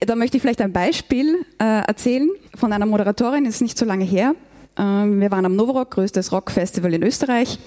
Da 0.00 0.14
möchte 0.14 0.36
ich 0.36 0.42
vielleicht 0.42 0.60
ein 0.60 0.74
Beispiel 0.74 1.46
äh, 1.58 1.86
erzählen 1.86 2.28
von 2.54 2.70
einer 2.70 2.84
Moderatorin, 2.84 3.46
ist 3.46 3.62
nicht 3.62 3.78
so 3.78 3.86
lange 3.86 4.04
her. 4.04 4.34
Ähm, 4.78 5.20
wir 5.20 5.30
waren 5.30 5.46
am 5.46 5.56
Novorock, 5.56 5.90
größtes 5.92 6.32
Rockfestival 6.32 6.92
in 6.92 7.02
Österreich. 7.02 7.58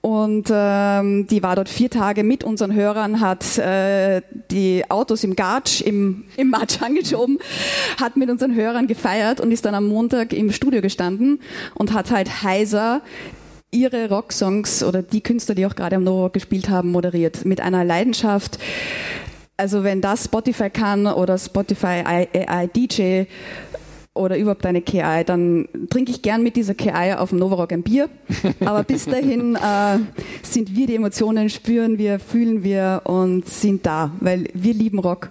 Und 0.00 0.48
ähm, 0.50 1.26
die 1.26 1.42
war 1.42 1.54
dort 1.54 1.68
vier 1.68 1.90
Tage 1.90 2.22
mit 2.22 2.42
unseren 2.42 2.72
Hörern, 2.72 3.20
hat 3.20 3.58
äh, 3.58 4.22
die 4.50 4.84
Autos 4.88 5.24
im 5.24 5.36
Gatsch, 5.36 5.82
im, 5.82 6.24
im 6.38 6.48
Matsch 6.48 6.80
angeschoben, 6.80 7.38
hat 8.00 8.16
mit 8.16 8.30
unseren 8.30 8.54
Hörern 8.54 8.86
gefeiert 8.86 9.38
und 9.38 9.52
ist 9.52 9.66
dann 9.66 9.74
am 9.74 9.88
Montag 9.88 10.32
im 10.32 10.52
Studio 10.52 10.80
gestanden 10.80 11.40
und 11.74 11.92
hat 11.92 12.10
halt 12.12 12.44
heiser 12.44 13.02
ihre 13.70 14.08
Rocksongs 14.08 14.82
oder 14.82 15.02
die 15.02 15.20
Künstler, 15.20 15.54
die 15.54 15.66
auch 15.66 15.74
gerade 15.74 15.96
am 15.96 16.04
Novorock 16.04 16.32
gespielt 16.32 16.70
haben, 16.70 16.92
moderiert. 16.92 17.44
Mit 17.44 17.60
einer 17.60 17.84
Leidenschaft. 17.84 18.58
Also 19.58 19.84
wenn 19.84 20.00
das 20.00 20.24
Spotify 20.24 20.68
kann 20.68 21.06
oder 21.06 21.38
Spotify 21.38 22.02
AI 22.04 22.66
DJ 22.66 23.24
oder 24.12 24.36
überhaupt 24.36 24.66
eine 24.66 24.82
KI, 24.82 25.24
dann 25.24 25.68
trinke 25.88 26.10
ich 26.10 26.22
gern 26.22 26.42
mit 26.42 26.56
dieser 26.56 26.74
KI 26.74 27.14
auf 27.16 27.30
dem 27.30 27.38
Novarock 27.38 27.72
ein 27.72 27.82
Bier. 27.82 28.08
Aber 28.60 28.82
bis 28.82 29.06
dahin 29.06 29.56
äh, 29.56 29.98
sind 30.42 30.74
wir 30.74 30.86
die 30.86 30.96
Emotionen, 30.96 31.48
spüren 31.48 31.96
wir, 31.98 32.18
fühlen 32.18 32.64
wir 32.64 33.02
und 33.04 33.48
sind 33.48 33.86
da, 33.86 34.10
weil 34.20 34.48
wir 34.52 34.74
lieben 34.74 34.98
Rock. 34.98 35.30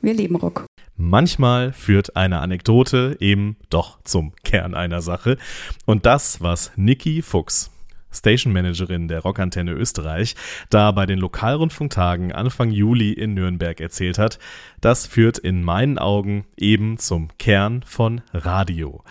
Wir 0.00 0.14
lieben 0.14 0.36
Rock. 0.36 0.64
Manchmal 0.96 1.72
führt 1.72 2.16
eine 2.16 2.38
Anekdote 2.40 3.16
eben 3.20 3.56
doch 3.68 3.98
zum 4.04 4.32
Kern 4.44 4.74
einer 4.74 5.02
Sache. 5.02 5.36
Und 5.84 6.06
das, 6.06 6.40
was 6.40 6.72
Niki 6.76 7.20
Fuchs 7.20 7.70
Station 8.16 8.52
Managerin 8.52 9.08
der 9.08 9.20
Rockantenne 9.20 9.72
Österreich, 9.72 10.34
da 10.70 10.90
bei 10.90 11.06
den 11.06 11.18
Lokalrundfunktagen 11.18 12.32
Anfang 12.32 12.70
Juli 12.70 13.12
in 13.12 13.34
Nürnberg 13.34 13.80
erzählt 13.80 14.18
hat, 14.18 14.38
das 14.80 15.06
führt 15.06 15.38
in 15.38 15.62
meinen 15.62 15.98
Augen 15.98 16.46
eben 16.56 16.98
zum 16.98 17.28
Kern 17.38 17.82
von 17.86 18.22
Radio. 18.32 19.04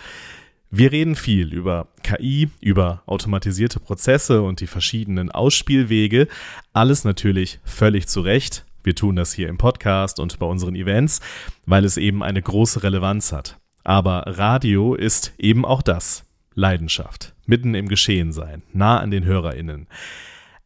Wir 0.70 0.92
reden 0.92 1.14
viel 1.14 1.54
über 1.54 1.88
KI, 2.02 2.50
über 2.60 3.02
automatisierte 3.06 3.80
Prozesse 3.80 4.42
und 4.42 4.60
die 4.60 4.66
verschiedenen 4.66 5.30
Ausspielwege, 5.30 6.28
alles 6.72 7.04
natürlich 7.04 7.60
völlig 7.64 8.08
zu 8.08 8.20
Recht. 8.20 8.66
Wir 8.82 8.94
tun 8.94 9.16
das 9.16 9.32
hier 9.32 9.48
im 9.48 9.58
Podcast 9.58 10.20
und 10.20 10.38
bei 10.38 10.46
unseren 10.46 10.74
Events, 10.74 11.20
weil 11.64 11.84
es 11.84 11.96
eben 11.96 12.22
eine 12.22 12.42
große 12.42 12.82
Relevanz 12.82 13.32
hat. 13.32 13.58
Aber 13.84 14.24
Radio 14.26 14.94
ist 14.94 15.32
eben 15.38 15.64
auch 15.64 15.82
das, 15.82 16.25
Leidenschaft, 16.56 17.34
mitten 17.46 17.76
im 17.76 17.86
Geschehen 17.86 18.32
sein, 18.32 18.62
nah 18.72 18.98
an 18.98 19.12
den 19.12 19.24
HörerInnen. 19.24 19.86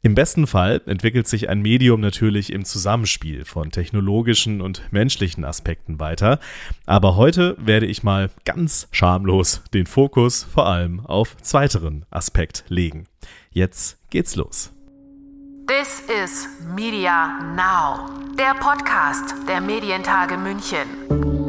Im 0.03 0.15
besten 0.15 0.47
Fall 0.47 0.81
entwickelt 0.87 1.29
sich 1.29 1.51
ein 1.51 1.61
Medium 1.61 2.01
natürlich 2.01 2.51
im 2.53 2.65
Zusammenspiel 2.65 3.45
von 3.45 3.71
technologischen 3.71 4.63
und 4.63 4.91
menschlichen 4.93 5.45
Aspekten 5.45 6.01
weiter, 6.01 6.39
aber 6.87 7.17
heute 7.17 7.55
werde 7.59 7.85
ich 7.85 8.03
mal 8.03 8.31
ganz 8.47 8.89
schamlos 8.93 9.63
den 9.75 9.85
Fokus 9.85 10.43
vor 10.45 10.67
allem 10.67 11.01
auf 11.01 11.37
zweiteren 11.43 12.07
Aspekt 12.11 12.65
legen. 12.69 13.05
Jetzt 13.51 13.99
geht's 14.09 14.37
los. 14.37 14.73
This 15.67 16.03
is 16.25 16.49
Media 16.75 17.39
Now, 17.55 18.09
der 18.37 18.55
Podcast 18.55 19.35
der 19.47 19.61
Medientage 19.61 20.39
München. 20.39 21.40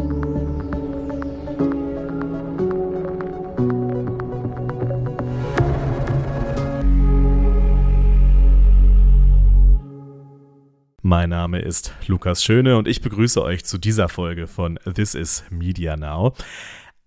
Mein 11.12 11.32
Name 11.32 11.60
ist 11.60 11.94
Lukas 12.08 12.42
Schöne 12.42 12.78
und 12.78 12.88
ich 12.88 13.02
begrüße 13.02 13.44
euch 13.44 13.66
zu 13.66 13.78
dieser 13.78 14.08
Folge 14.08 14.48
von 14.48 14.80
This 14.96 15.14
is 15.14 15.44
Media 15.50 15.98
Now. 15.98 16.36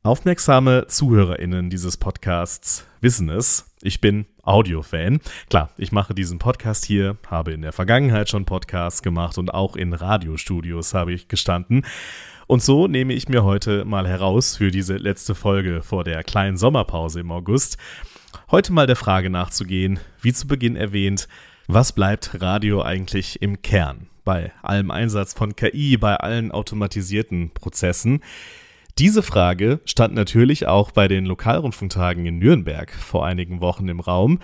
Aufmerksame 0.03 0.89
ZuhörerInnen 0.89 1.71
dieses 1.71 1.97
Podcasts 1.97 2.87
wissen 3.01 3.31
es. 3.31 3.75
Ich 3.81 4.03
bin 4.03 4.27
Audiofan. 4.43 5.21
Klar, 5.49 5.71
ich 5.79 5.91
mache 5.91 6.13
diesen 6.13 6.39
Podcast 6.39 6.85
hier, 6.85 7.17
habe 7.29 7.53
in 7.53 7.63
der 7.63 7.73
Vergangenheit 7.73 8.29
schon 8.29 8.45
Podcasts 8.45 9.01
gemacht 9.01 9.39
und 9.39 9.55
auch 9.55 9.75
in 9.75 9.95
Radiostudios 9.95 10.93
habe 10.93 11.15
ich 11.15 11.29
gestanden. 11.29 11.87
Und 12.47 12.63
so 12.63 12.87
nehme 12.87 13.15
ich 13.15 13.31
mir 13.31 13.43
heute 13.43 13.87
mal 13.87 14.07
heraus 14.07 14.59
für 14.59 14.71
diese 14.71 14.99
letzte 14.99 15.35
Folge 15.35 15.83
vor 15.83 16.05
der 16.05 16.23
kleinen 16.25 16.59
Sommerpause 16.59 17.21
im 17.21 17.33
August, 17.33 17.79
heute 18.51 18.71
mal 18.75 18.87
der 18.87 18.97
Frage 18.97 19.31
nachzugehen, 19.31 19.99
wie 20.21 20.35
zu 20.35 20.47
Beginn 20.47 20.77
erwähnt, 20.77 21.27
was 21.67 21.93
bleibt 21.93 22.43
Radio 22.43 22.83
eigentlich 22.83 23.41
im 23.41 23.63
Kern? 23.63 24.09
Bei 24.25 24.53
allem 24.63 24.91
Einsatz 24.91 25.33
von 25.33 25.57
KI, 25.57 25.97
bei 25.97 26.17
allen 26.17 26.53
automatisierten 26.53 27.51
Prozessen? 27.51 28.23
Diese 28.99 29.23
Frage 29.23 29.81
stand 29.87 30.15
natürlich 30.15 30.67
auch 30.67 30.91
bei 30.91 31.09
den 31.09 31.25
Lokalrundfunktagen 31.25 32.27
in 32.27 32.39
Nürnberg 32.39 32.93
vor 32.93 33.25
einigen 33.27 33.61
Wochen 33.61 33.89
im 33.89 34.01
Raum. 34.01 34.41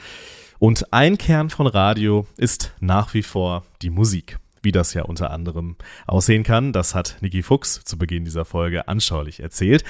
Und 0.59 0.93
ein 0.93 1.19
Kern 1.19 1.51
von 1.51 1.67
Radio 1.67 2.27
ist 2.37 2.75
nach 2.81 3.15
wie 3.15 3.23
vor 3.23 3.65
die 3.83 3.91
Musik. 3.91 4.39
Wie 4.63 4.73
das 4.73 4.93
ja 4.93 5.03
unter 5.03 5.31
anderem 5.31 5.77
aussehen 6.07 6.43
kann, 6.43 6.73
das 6.73 6.95
hat 6.95 7.17
Niki 7.21 7.43
Fuchs 7.43 7.85
zu 7.85 7.97
Beginn 7.97 8.25
dieser 8.25 8.45
Folge 8.45 8.89
anschaulich 8.89 9.41
erzählt. 9.41 9.85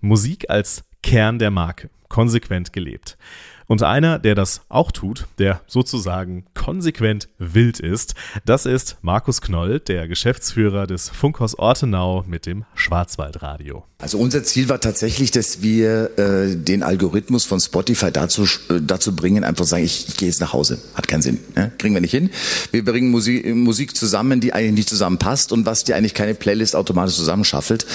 Musik 0.00 0.50
als 0.50 0.84
Kern 1.02 1.38
der 1.38 1.50
Marke, 1.50 1.90
konsequent 2.08 2.72
gelebt. 2.72 3.16
Und 3.72 3.82
einer, 3.82 4.18
der 4.18 4.34
das 4.34 4.60
auch 4.68 4.92
tut, 4.92 5.28
der 5.38 5.62
sozusagen 5.66 6.44
konsequent 6.52 7.30
wild 7.38 7.80
ist, 7.80 8.14
das 8.44 8.66
ist 8.66 8.98
Markus 9.00 9.40
Knoll, 9.40 9.80
der 9.80 10.08
Geschäftsführer 10.08 10.86
des 10.86 11.08
Funkhaus 11.08 11.58
Ortenau 11.58 12.22
mit 12.28 12.44
dem 12.44 12.66
Schwarzwaldradio. 12.74 13.82
Also 14.02 14.18
unser 14.18 14.42
Ziel 14.42 14.68
war 14.68 14.80
tatsächlich, 14.80 15.30
dass 15.30 15.62
wir 15.62 16.18
äh, 16.18 16.56
den 16.56 16.82
Algorithmus 16.82 17.44
von 17.46 17.60
Spotify 17.60 18.10
dazu, 18.12 18.42
äh, 18.68 18.80
dazu 18.82 19.16
bringen, 19.16 19.42
einfach 19.42 19.64
sagen, 19.64 19.84
ich, 19.84 20.08
ich 20.08 20.16
gehe 20.18 20.28
jetzt 20.28 20.40
nach 20.40 20.52
Hause. 20.52 20.78
Hat 20.94 21.08
keinen 21.08 21.22
Sinn. 21.22 21.38
Ne? 21.54 21.70
Kriegen 21.78 21.94
wir 21.94 22.00
nicht 22.00 22.10
hin. 22.10 22.28
Wir 22.72 22.84
bringen 22.84 23.10
Musik, 23.10 23.46
Musik 23.54 23.96
zusammen, 23.96 24.40
die 24.40 24.52
eigentlich 24.52 24.72
nicht 24.72 24.88
zusammenpasst 24.90 25.52
und 25.52 25.64
was 25.66 25.84
die 25.84 25.94
eigentlich 25.94 26.14
keine 26.14 26.34
Playlist 26.34 26.74
automatisch 26.76 27.14
zusammenschaffelt. 27.14 27.86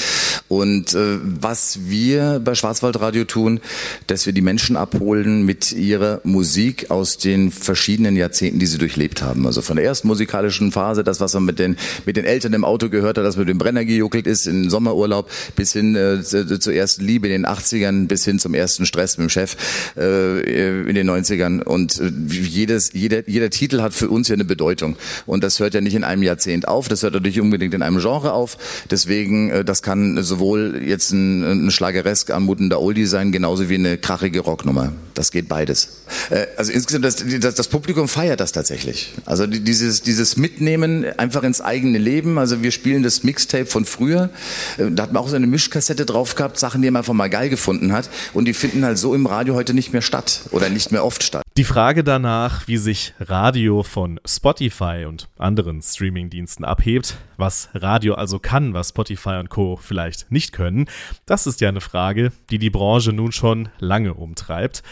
Und 0.48 0.94
äh, 0.94 1.20
was 1.22 1.82
wir 1.84 2.40
bei 2.44 2.56
Schwarzwaldradio 2.56 3.26
tun, 3.26 3.60
dass 4.08 4.26
wir 4.26 4.34
die 4.34 4.42
Menschen 4.42 4.78
abholen 4.78 5.44
mit 5.44 5.67
ihrer 5.72 6.22
Musik 6.24 6.92
aus 6.92 7.18
den 7.18 7.52
verschiedenen 7.52 8.16
Jahrzehnten, 8.16 8.60
die 8.60 8.66
sie 8.66 8.78
durchlebt 8.78 9.22
haben. 9.22 9.46
Also 9.46 9.62
von 9.62 9.78
der 9.78 9.86
ersten 9.86 10.08
musikalischen 10.08 10.72
Phase, 10.72 11.04
das, 11.04 11.20
was 11.20 11.34
man 11.34 11.46
mit 11.46 11.60
den, 11.60 11.78
mit 12.06 12.18
den 12.18 12.26
Eltern 12.26 12.54
im 12.54 12.66
Auto 12.66 12.90
gehört 12.90 13.18
hat, 13.18 13.26
das 13.26 13.38
mit 13.38 13.50
dem 13.50 13.58
Brenner 13.58 13.86
gejuckelt 13.86 14.28
ist, 14.28 14.48
im 14.48 14.70
Sommerurlaub, 14.70 15.30
bis 15.56 15.74
hin 15.74 15.96
äh, 15.96 16.24
zur 16.24 16.74
ersten 16.74 17.04
Liebe 17.04 17.28
in 17.28 17.44
den 17.44 17.46
80ern 17.46 18.08
bis 18.08 18.26
hin 18.26 18.40
zum 18.40 18.54
ersten 18.54 18.86
Stress 18.86 19.18
mit 19.18 19.26
dem 19.26 19.30
Chef 19.30 19.56
äh, 19.98 20.88
in 20.88 20.96
den 20.96 21.10
90ern. 21.10 21.64
Und 21.64 22.00
äh, 22.00 22.12
jedes, 22.30 22.94
jeder, 22.94 23.28
jeder 23.28 23.50
Titel 23.50 23.82
hat 23.82 23.94
für 23.94 24.10
uns 24.10 24.28
ja 24.28 24.34
eine 24.34 24.46
Bedeutung. 24.46 24.96
Und 25.26 25.44
das 25.44 25.60
hört 25.60 25.74
ja 25.74 25.82
nicht 25.82 25.96
in 25.96 26.04
einem 26.04 26.24
Jahrzehnt 26.24 26.68
auf, 26.68 26.88
das 26.88 27.04
hört 27.04 27.22
nicht 27.22 27.42
unbedingt 27.42 27.74
in 27.74 27.82
einem 27.82 28.00
Genre 28.00 28.34
auf. 28.34 28.58
Deswegen, 28.90 29.50
äh, 29.50 29.66
das 29.66 29.82
kann 29.82 30.22
sowohl 30.24 30.82
jetzt 30.84 31.12
ein, 31.12 31.68
ein 31.68 31.72
schlageresk 31.72 32.32
anmutender 32.32 32.82
Oldie 32.82 33.06
sein, 33.06 33.32
genauso 33.32 33.70
wie 33.70 33.76
eine 33.76 33.98
krachige 33.98 34.42
Rocknummer. 34.42 34.94
Das 35.14 35.32
geht 35.32 35.47
beides. 35.48 36.04
Äh, 36.30 36.48
also 36.56 36.72
insgesamt, 36.72 37.06
das, 37.06 37.24
das, 37.40 37.56
das 37.56 37.68
Publikum 37.68 38.08
feiert 38.08 38.40
das 38.40 38.52
tatsächlich. 38.52 39.14
Also 39.26 39.48
dieses, 39.48 40.04
dieses 40.04 40.38
Mitnehmen 40.38 41.06
einfach 41.18 41.44
ins 41.44 41.60
eigene 41.60 41.98
Leben. 41.98 42.38
Also 42.38 42.62
wir 42.62 42.72
spielen 42.72 43.04
das 43.04 43.24
Mixtape 43.24 43.66
von 43.66 43.86
früher. 43.86 44.30
Äh, 44.78 44.92
da 44.92 45.04
hat 45.04 45.14
man 45.14 45.24
auch 45.24 45.30
so 45.30 45.36
eine 45.36 45.48
Mischkassette 45.48 45.88
Kassette 45.88 46.06
drauf 46.06 46.36
gehabt, 46.36 46.60
Sachen, 46.60 46.82
die 46.82 46.92
man 46.92 47.00
einfach 47.00 47.14
mal 47.14 47.30
geil 47.30 47.50
gefunden 47.50 47.94
hat. 47.94 48.10
Und 48.34 48.46
die 48.46 48.54
finden 48.54 48.84
halt 48.84 48.98
so 48.98 49.16
im 49.16 49.26
Radio 49.26 49.56
heute 49.56 49.74
nicht 49.74 49.94
mehr 49.94 50.02
statt 50.02 50.42
oder 50.52 50.70
nicht 50.70 50.92
mehr 50.92 51.06
oft 51.06 51.24
statt. 51.24 51.44
Die 51.56 51.64
Frage 51.64 52.04
danach, 52.04 52.68
wie 52.68 52.78
sich 52.78 53.14
Radio 53.20 53.84
von 53.84 54.20
Spotify 54.26 55.06
und 55.08 55.30
anderen 55.38 55.82
Streamingdiensten 55.82 56.66
abhebt, 56.66 57.16
was 57.38 57.70
Radio 57.74 58.16
also 58.16 58.38
kann, 58.40 58.74
was 58.74 58.90
Spotify 58.90 59.38
und 59.40 59.50
Co. 59.50 59.80
vielleicht 59.82 60.30
nicht 60.30 60.52
können, 60.52 60.86
das 61.26 61.48
ist 61.48 61.62
ja 61.62 61.70
eine 61.70 61.82
Frage, 61.82 62.34
die 62.50 62.60
die 62.60 62.70
Branche 62.70 63.14
nun 63.14 63.32
schon 63.32 63.70
lange 63.80 64.14
umtreibt. 64.14 64.84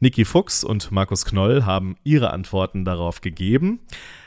Niki 0.00 0.24
Fuchs 0.24 0.62
und 0.62 0.92
Markus 0.92 1.24
Knoll 1.24 1.64
haben 1.64 1.96
ihre 2.04 2.30
Antworten 2.30 2.84
darauf 2.84 3.20
gegeben. 3.20 3.80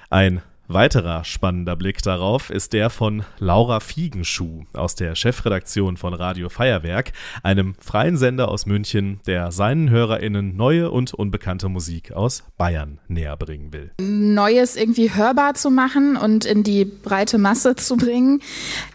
Ein 0.09 0.41
Weiterer 0.73 1.25
spannender 1.25 1.75
Blick 1.75 2.01
darauf 2.01 2.49
ist 2.49 2.71
der 2.71 2.89
von 2.89 3.23
Laura 3.39 3.81
Fiegenschuh 3.81 4.63
aus 4.71 4.95
der 4.95 5.15
Chefredaktion 5.15 5.97
von 5.97 6.13
Radio 6.13 6.47
Feuerwerk, 6.47 7.11
einem 7.43 7.75
freien 7.81 8.15
Sender 8.15 8.47
aus 8.47 8.65
München, 8.65 9.19
der 9.27 9.51
seinen 9.51 9.89
HörerInnen 9.89 10.55
neue 10.55 10.89
und 10.89 11.13
unbekannte 11.13 11.67
Musik 11.67 12.13
aus 12.13 12.43
Bayern 12.57 12.99
näher 13.09 13.35
bringen 13.35 13.73
will. 13.73 13.91
Neues 13.99 14.77
irgendwie 14.77 15.13
hörbar 15.13 15.55
zu 15.55 15.71
machen 15.71 16.15
und 16.15 16.45
in 16.45 16.63
die 16.63 16.85
breite 16.85 17.37
Masse 17.37 17.75
zu 17.75 17.97
bringen, 17.97 18.39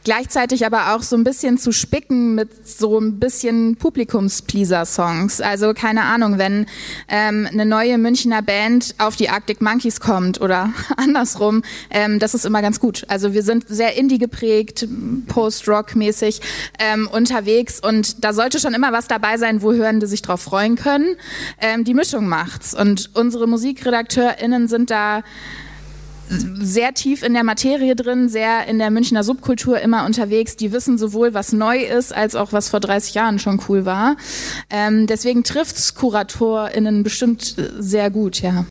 gleichzeitig 0.02 0.64
aber 0.64 0.94
auch 0.94 1.02
so 1.02 1.14
ein 1.14 1.24
bisschen 1.24 1.58
zu 1.58 1.72
spicken 1.72 2.34
mit 2.34 2.66
so 2.66 2.98
ein 2.98 3.18
bisschen 3.18 3.76
Publikumspleaser-Songs. 3.76 5.42
Also 5.42 5.74
keine 5.74 6.04
Ahnung, 6.04 6.38
wenn 6.38 6.64
ähm, 7.08 7.46
eine 7.50 7.66
neue 7.66 7.98
Münchner 7.98 8.40
Band 8.40 8.94
auf 8.96 9.16
die 9.16 9.28
Arctic 9.28 9.60
Monkeys 9.60 10.00
kommt 10.00 10.40
oder 10.40 10.70
andersrum, 10.96 11.62
ähm, 11.90 12.18
das 12.18 12.34
ist 12.34 12.44
immer 12.44 12.62
ganz 12.62 12.80
gut. 12.80 13.04
Also 13.08 13.32
wir 13.32 13.42
sind 13.42 13.68
sehr 13.68 13.96
indie 13.96 14.18
geprägt, 14.18 14.86
Post-Rock-mäßig 15.26 16.40
ähm, 16.78 17.08
unterwegs 17.08 17.80
und 17.80 18.24
da 18.24 18.32
sollte 18.32 18.58
schon 18.58 18.74
immer 18.74 18.92
was 18.92 19.08
dabei 19.08 19.38
sein, 19.38 19.62
wo 19.62 19.72
Hörende 19.72 20.06
sich 20.06 20.22
drauf 20.22 20.40
freuen 20.40 20.76
können. 20.76 21.16
Ähm, 21.60 21.84
die 21.84 21.94
Mischung 21.94 22.28
macht's 22.28 22.74
und 22.74 23.10
unsere 23.14 23.46
MusikredakteurInnen 23.46 24.68
sind 24.68 24.90
da 24.90 25.22
sehr 26.28 26.94
tief 26.94 27.22
in 27.22 27.34
der 27.34 27.44
Materie 27.44 27.94
drin, 27.94 28.28
sehr 28.28 28.66
in 28.66 28.78
der 28.78 28.90
Münchner 28.90 29.22
Subkultur 29.22 29.80
immer 29.80 30.04
unterwegs. 30.04 30.56
Die 30.56 30.72
wissen 30.72 30.98
sowohl, 30.98 31.34
was 31.34 31.52
neu 31.52 31.78
ist, 31.78 32.14
als 32.14 32.34
auch 32.34 32.52
was 32.52 32.68
vor 32.68 32.80
30 32.80 33.14
Jahren 33.14 33.38
schon 33.38 33.60
cool 33.68 33.84
war. 33.84 34.16
Ähm, 34.70 35.06
deswegen 35.06 35.44
trifft's 35.44 35.94
KuratorInnen 35.94 37.02
bestimmt 37.02 37.56
sehr 37.78 38.10
gut, 38.10 38.42
ja. 38.42 38.66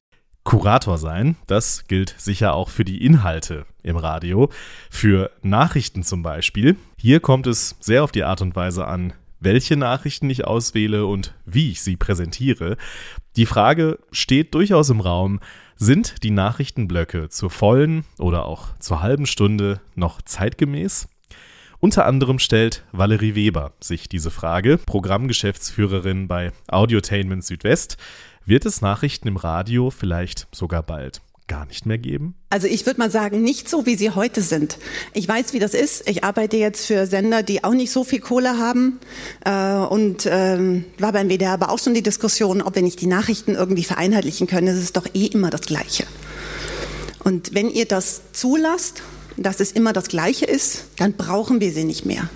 Kurator 0.45 0.99
sein, 0.99 1.35
das 1.47 1.87
gilt 1.87 2.13
sicher 2.19 2.53
auch 2.53 2.69
für 2.69 2.85
die 2.85 3.03
Inhalte 3.03 3.65
im 3.81 3.97
Radio, 3.97 4.49
für 4.91 5.31
Nachrichten 5.41 6.03
zum 6.03 6.21
Beispiel. 6.21 6.77
Hier 6.97 7.19
kommt 7.19 7.47
es 7.47 7.75
sehr 7.79 8.03
auf 8.03 8.11
die 8.11 8.23
Art 8.23 8.41
und 8.43 8.55
Weise 8.55 8.85
an, 8.85 9.13
welche 9.39 9.75
Nachrichten 9.75 10.29
ich 10.29 10.45
auswähle 10.45 11.07
und 11.07 11.33
wie 11.45 11.71
ich 11.71 11.81
sie 11.81 11.97
präsentiere. 11.97 12.77
Die 13.35 13.47
Frage 13.47 13.97
steht 14.11 14.53
durchaus 14.53 14.91
im 14.91 14.99
Raum, 14.99 15.39
sind 15.77 16.23
die 16.23 16.31
Nachrichtenblöcke 16.31 17.29
zur 17.29 17.49
vollen 17.49 18.05
oder 18.19 18.45
auch 18.45 18.77
zur 18.77 19.01
halben 19.01 19.25
Stunde 19.25 19.81
noch 19.95 20.21
zeitgemäß? 20.21 21.09
Unter 21.79 22.05
anderem 22.05 22.39
stellt 22.39 22.83
Valerie 22.91 23.35
Weber 23.35 23.73
sich 23.79 24.07
diese 24.09 24.31
Frage, 24.31 24.77
Programmgeschäftsführerin 24.77 26.27
bei 26.27 26.51
Audiotainment 26.67 27.43
Südwest. 27.43 27.97
Wird 28.47 28.67
es 28.67 28.79
Nachrichten 28.79 29.27
im 29.27 29.37
Radio 29.37 29.89
vielleicht 29.89 30.47
sogar 30.51 30.83
bald 30.83 31.21
gar 31.47 31.65
nicht 31.65 31.87
mehr 31.87 31.97
geben? 31.97 32.35
Also 32.51 32.67
ich 32.67 32.85
würde 32.85 32.99
mal 32.99 33.09
sagen, 33.09 33.41
nicht 33.41 33.67
so, 33.67 33.87
wie 33.87 33.95
sie 33.95 34.11
heute 34.11 34.41
sind. 34.41 34.77
Ich 35.13 35.27
weiß, 35.27 35.53
wie 35.53 35.59
das 35.59 35.73
ist. 35.73 36.07
Ich 36.07 36.23
arbeite 36.23 36.55
jetzt 36.55 36.85
für 36.85 37.07
Sender, 37.07 37.41
die 37.41 37.63
auch 37.63 37.73
nicht 37.73 37.91
so 37.91 38.03
viel 38.03 38.19
Kohle 38.19 38.59
haben. 38.59 38.99
Äh, 39.43 39.73
und 39.73 40.27
ähm, 40.29 40.85
war 40.99 41.11
beim 41.11 41.27
WDR 41.27 41.53
aber 41.53 41.71
auch 41.71 41.79
schon 41.79 41.95
die 41.95 42.03
Diskussion, 42.03 42.61
ob 42.61 42.75
wir 42.75 42.83
nicht 42.83 43.01
die 43.01 43.07
Nachrichten 43.07 43.55
irgendwie 43.55 43.83
vereinheitlichen 43.83 44.45
können. 44.45 44.67
Es 44.67 44.77
ist 44.77 44.95
doch 44.95 45.07
eh 45.15 45.25
immer 45.25 45.49
das 45.49 45.61
Gleiche. 45.61 46.05
Und 47.23 47.55
wenn 47.55 47.71
ihr 47.71 47.87
das 47.87 48.31
zulasst, 48.31 49.01
dass 49.37 49.59
es 49.59 49.71
immer 49.71 49.91
das 49.91 50.07
Gleiche 50.07 50.45
ist, 50.45 50.85
dann 50.97 51.13
brauchen 51.13 51.61
wir 51.61 51.71
sie 51.71 51.83
nicht 51.83 52.05
mehr 52.05 52.29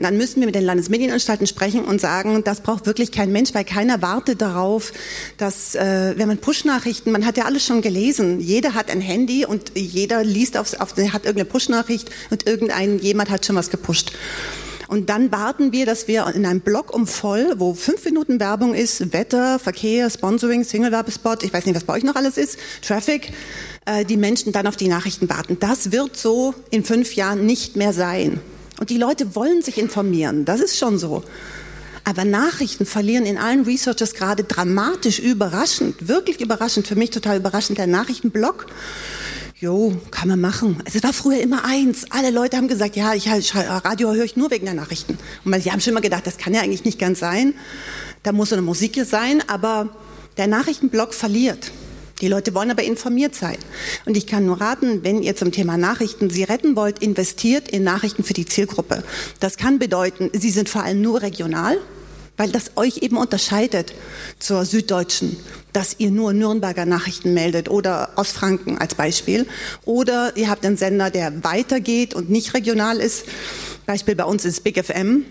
dann 0.00 0.16
müssen 0.16 0.40
wir 0.40 0.46
mit 0.46 0.54
den 0.54 0.64
Landesmedienanstalten 0.64 1.46
sprechen 1.46 1.84
und 1.84 2.00
sagen, 2.00 2.42
das 2.44 2.60
braucht 2.60 2.86
wirklich 2.86 3.12
kein 3.12 3.32
Mensch, 3.32 3.54
weil 3.54 3.64
keiner 3.64 4.02
wartet 4.02 4.40
darauf, 4.40 4.92
dass, 5.36 5.74
äh, 5.74 6.14
wenn 6.16 6.28
man 6.28 6.38
Push-Nachrichten, 6.38 7.12
man 7.12 7.26
hat 7.26 7.36
ja 7.36 7.44
alles 7.44 7.64
schon 7.64 7.82
gelesen, 7.82 8.40
jeder 8.40 8.74
hat 8.74 8.90
ein 8.90 9.00
Handy 9.00 9.44
und 9.44 9.72
jeder 9.76 10.24
liest 10.24 10.56
aufs, 10.56 10.74
auf, 10.74 10.90
hat 10.90 11.24
irgendeine 11.26 11.44
Push-Nachricht 11.44 12.10
und 12.30 12.46
irgendein, 12.46 12.98
jemand 12.98 13.30
hat 13.30 13.44
schon 13.46 13.56
was 13.56 13.70
gepusht. 13.70 14.12
Und 14.90 15.08
dann 15.08 15.30
warten 15.30 15.70
wir, 15.70 15.86
dass 15.86 16.08
wir 16.08 16.26
in 16.34 16.44
einem 16.44 16.62
Block 16.62 16.92
um 16.92 17.06
voll, 17.06 17.54
wo 17.58 17.74
fünf 17.74 18.04
Minuten 18.04 18.40
Werbung 18.40 18.74
ist, 18.74 19.12
Wetter, 19.12 19.60
Verkehr, 19.60 20.10
Sponsoring, 20.10 20.64
Single-Werbespot, 20.64 21.44
ich 21.44 21.52
weiß 21.52 21.64
nicht, 21.66 21.76
was 21.76 21.84
bei 21.84 21.94
euch 21.94 22.02
noch 22.02 22.16
alles 22.16 22.36
ist, 22.36 22.58
Traffic, 22.82 23.30
äh, 23.86 24.04
die 24.04 24.16
Menschen 24.16 24.50
dann 24.50 24.66
auf 24.66 24.76
die 24.76 24.88
Nachrichten 24.88 25.28
warten. 25.28 25.58
Das 25.60 25.92
wird 25.92 26.16
so 26.16 26.54
in 26.70 26.82
fünf 26.82 27.14
Jahren 27.14 27.46
nicht 27.46 27.76
mehr 27.76 27.92
sein. 27.92 28.40
Und 28.80 28.90
die 28.90 28.96
Leute 28.96 29.36
wollen 29.36 29.62
sich 29.62 29.78
informieren, 29.78 30.44
das 30.44 30.60
ist 30.60 30.76
schon 30.76 30.98
so. 30.98 31.22
Aber 32.02 32.24
Nachrichten 32.24 32.86
verlieren 32.86 33.26
in 33.26 33.38
allen 33.38 33.64
Researchers 33.64 34.14
gerade 34.14 34.42
dramatisch 34.42 35.18
überraschend, 35.18 36.08
wirklich 36.08 36.40
überraschend, 36.40 36.88
für 36.88 36.96
mich 36.96 37.10
total 37.10 37.36
überraschend, 37.36 37.78
der 37.78 37.86
Nachrichtenblock. 37.86 38.66
Jo, 39.60 39.94
kann 40.10 40.28
man 40.28 40.40
machen. 40.40 40.82
Es 40.86 41.02
war 41.02 41.12
früher 41.12 41.40
immer 41.40 41.66
eins. 41.66 42.06
Alle 42.08 42.30
Leute 42.30 42.56
haben 42.56 42.68
gesagt, 42.68 42.96
ja, 42.96 43.12
ich, 43.12 43.28
Radio 43.54 44.14
höre 44.14 44.24
ich 44.24 44.34
nur 44.34 44.50
wegen 44.50 44.64
der 44.64 44.72
Nachrichten. 44.72 45.18
Und 45.44 45.62
sie 45.62 45.70
haben 45.70 45.82
schon 45.82 45.92
immer 45.92 46.00
gedacht, 46.00 46.26
das 46.26 46.38
kann 46.38 46.54
ja 46.54 46.62
eigentlich 46.62 46.86
nicht 46.86 46.98
ganz 46.98 47.18
sein. 47.18 47.52
Da 48.22 48.32
muss 48.32 48.48
so 48.48 48.54
eine 48.54 48.62
Musik 48.62 48.98
sein, 49.04 49.42
aber 49.46 49.90
der 50.38 50.46
Nachrichtenblock 50.46 51.12
verliert. 51.12 51.70
Die 52.20 52.28
Leute 52.28 52.54
wollen 52.54 52.70
aber 52.70 52.82
informiert 52.82 53.34
sein. 53.34 53.56
Und 54.04 54.16
ich 54.16 54.26
kann 54.26 54.46
nur 54.46 54.60
raten, 54.60 55.02
wenn 55.04 55.22
ihr 55.22 55.36
zum 55.36 55.52
Thema 55.52 55.76
Nachrichten 55.76 56.30
sie 56.30 56.44
retten 56.44 56.76
wollt, 56.76 57.00
investiert 57.00 57.68
in 57.68 57.82
Nachrichten 57.82 58.24
für 58.24 58.34
die 58.34 58.46
Zielgruppe. 58.46 59.02
Das 59.40 59.56
kann 59.56 59.78
bedeuten, 59.78 60.30
sie 60.32 60.50
sind 60.50 60.68
vor 60.68 60.82
allem 60.82 61.00
nur 61.00 61.22
regional, 61.22 61.78
weil 62.36 62.50
das 62.50 62.72
euch 62.76 62.98
eben 62.98 63.16
unterscheidet 63.16 63.94
zur 64.38 64.64
Süddeutschen, 64.64 65.36
dass 65.72 65.96
ihr 65.98 66.10
nur 66.10 66.32
Nürnberger 66.32 66.86
Nachrichten 66.86 67.34
meldet 67.34 67.68
oder 67.68 68.10
aus 68.16 68.32
Franken 68.32 68.78
als 68.78 68.94
Beispiel. 68.94 69.46
Oder 69.84 70.36
ihr 70.36 70.48
habt 70.48 70.64
einen 70.64 70.76
Sender, 70.76 71.10
der 71.10 71.44
weitergeht 71.44 72.14
und 72.14 72.30
nicht 72.30 72.54
regional 72.54 72.98
ist. 72.98 73.24
Beispiel 73.86 74.14
bei 74.14 74.24
uns 74.24 74.44
ist 74.44 74.64
Big 74.64 74.82
FM. 74.82 75.24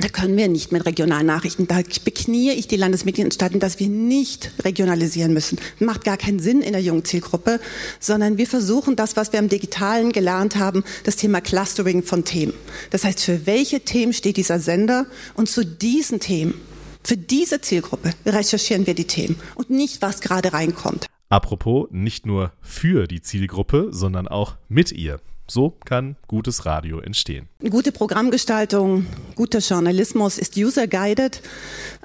Da 0.00 0.08
können 0.08 0.36
wir 0.36 0.46
nicht 0.46 0.70
mit 0.70 0.86
Regionalnachrichten. 0.86 1.66
Da 1.66 1.80
beknie 2.04 2.52
ich 2.52 2.68
die 2.68 2.76
Landesmedienanstalten, 2.76 3.58
dass 3.58 3.80
wir 3.80 3.88
nicht 3.88 4.52
regionalisieren 4.64 5.34
müssen. 5.34 5.58
Macht 5.80 6.04
gar 6.04 6.16
keinen 6.16 6.38
Sinn 6.38 6.62
in 6.62 6.72
der 6.72 6.80
jungen 6.80 7.04
Zielgruppe, 7.04 7.58
sondern 7.98 8.38
wir 8.38 8.46
versuchen 8.46 8.94
das, 8.94 9.16
was 9.16 9.32
wir 9.32 9.40
im 9.40 9.48
Digitalen 9.48 10.12
gelernt 10.12 10.54
haben, 10.54 10.84
das 11.02 11.16
Thema 11.16 11.40
Clustering 11.40 12.04
von 12.04 12.24
Themen. 12.24 12.54
Das 12.90 13.02
heißt, 13.02 13.20
für 13.24 13.46
welche 13.46 13.80
Themen 13.80 14.12
steht 14.12 14.36
dieser 14.36 14.60
Sender? 14.60 15.06
Und 15.34 15.48
zu 15.48 15.66
diesen 15.66 16.20
Themen, 16.20 16.54
für 17.02 17.16
diese 17.16 17.60
Zielgruppe 17.60 18.12
recherchieren 18.24 18.86
wir 18.86 18.94
die 18.94 19.06
Themen 19.06 19.34
und 19.56 19.68
nicht, 19.68 20.00
was 20.00 20.20
gerade 20.20 20.52
reinkommt. 20.52 21.06
Apropos, 21.28 21.88
nicht 21.90 22.24
nur 22.24 22.52
für 22.60 23.08
die 23.08 23.20
Zielgruppe, 23.20 23.88
sondern 23.90 24.28
auch 24.28 24.56
mit 24.68 24.92
ihr. 24.92 25.20
So 25.50 25.74
kann 25.86 26.16
gutes 26.26 26.66
Radio 26.66 27.00
entstehen. 27.00 27.48
Gute 27.70 27.90
Programmgestaltung, 27.90 29.06
guter 29.34 29.60
Journalismus 29.60 30.36
ist 30.36 30.56
user-guided, 30.56 31.40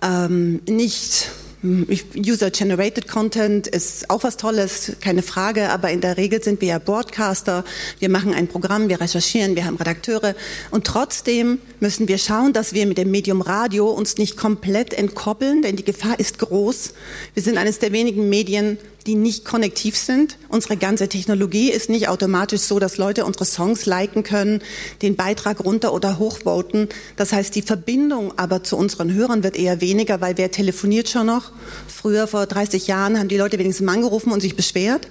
ähm, 0.02 0.62
nicht 0.68 1.30
User-Generated 1.64 3.08
Content 3.08 3.68
ist 3.68 4.10
auch 4.10 4.24
was 4.24 4.36
Tolles, 4.36 4.98
keine 5.00 5.22
Frage, 5.22 5.70
aber 5.70 5.92
in 5.92 6.02
der 6.02 6.18
Regel 6.18 6.44
sind 6.44 6.60
wir 6.60 6.68
ja 6.68 6.80
Broadcaster, 6.80 7.64
wir 8.00 8.10
machen 8.10 8.34
ein 8.34 8.50
Programm, 8.50 8.90
wir 8.90 9.00
recherchieren, 9.00 9.56
wir 9.56 9.64
haben 9.64 9.78
Redakteure 9.78 10.36
und 10.72 10.86
trotzdem 10.86 11.60
müssen 11.80 12.10
wir 12.10 12.18
schauen, 12.18 12.52
dass 12.52 12.74
wir 12.74 12.86
mit 12.86 12.98
dem 12.98 13.12
Medium 13.12 13.42
Radio 13.42 13.90
uns 13.90 14.18
nicht 14.18 14.36
komplett 14.36 14.94
entkoppeln, 14.94 15.62
denn 15.62 15.78
die 15.78 15.86
Gefahr 15.86 16.20
ist 16.20 16.40
groß. 16.40 16.94
Wir 17.34 17.44
sind 17.44 17.58
eines 17.58 17.80
der 17.80 17.94
wenigen 17.94 18.28
Medien, 18.28 18.78
die 19.04 19.16
nicht 19.16 19.46
konnektiv 19.46 19.98
sind. 19.98 20.38
Unsere 20.50 20.78
ganze 20.78 21.10
Technologie 21.10 21.72
ist 21.72 21.90
nicht 21.90 22.08
automatisch 22.08 22.62
so, 22.62 22.80
dass 22.80 22.98
Leute 22.98 23.26
unsere 23.26 23.46
Songs 23.46 23.86
liken 23.86 24.24
können, 24.24 24.62
den 25.02 25.16
Beitrag 25.16 25.64
runter 25.64 25.94
oder 25.94 26.20
hochvoten. 26.20 26.90
Das 27.16 27.34
heißt, 27.34 27.56
die 27.56 27.62
Verbindung 27.62 28.34
aber 28.38 28.64
zu 28.64 28.78
unseren 28.78 29.14
Hörern 29.14 29.44
wird 29.44 29.56
eher 29.56 29.82
weniger, 29.82 30.22
weil 30.22 30.38
wer 30.38 30.52
telefoniert 30.52 31.10
schon 31.10 31.28
noch? 31.28 31.52
Früher, 31.88 32.28
vor 32.28 32.46
30 32.46 32.88
Jahren, 32.88 33.20
haben 33.20 33.28
die 33.28 33.38
Leute 33.38 33.60
wenigstens 33.60 33.86
mal 33.86 33.94
angerufen 33.94 34.32
und 34.32 34.42
sich 34.42 34.56
beschwert. 34.56 35.08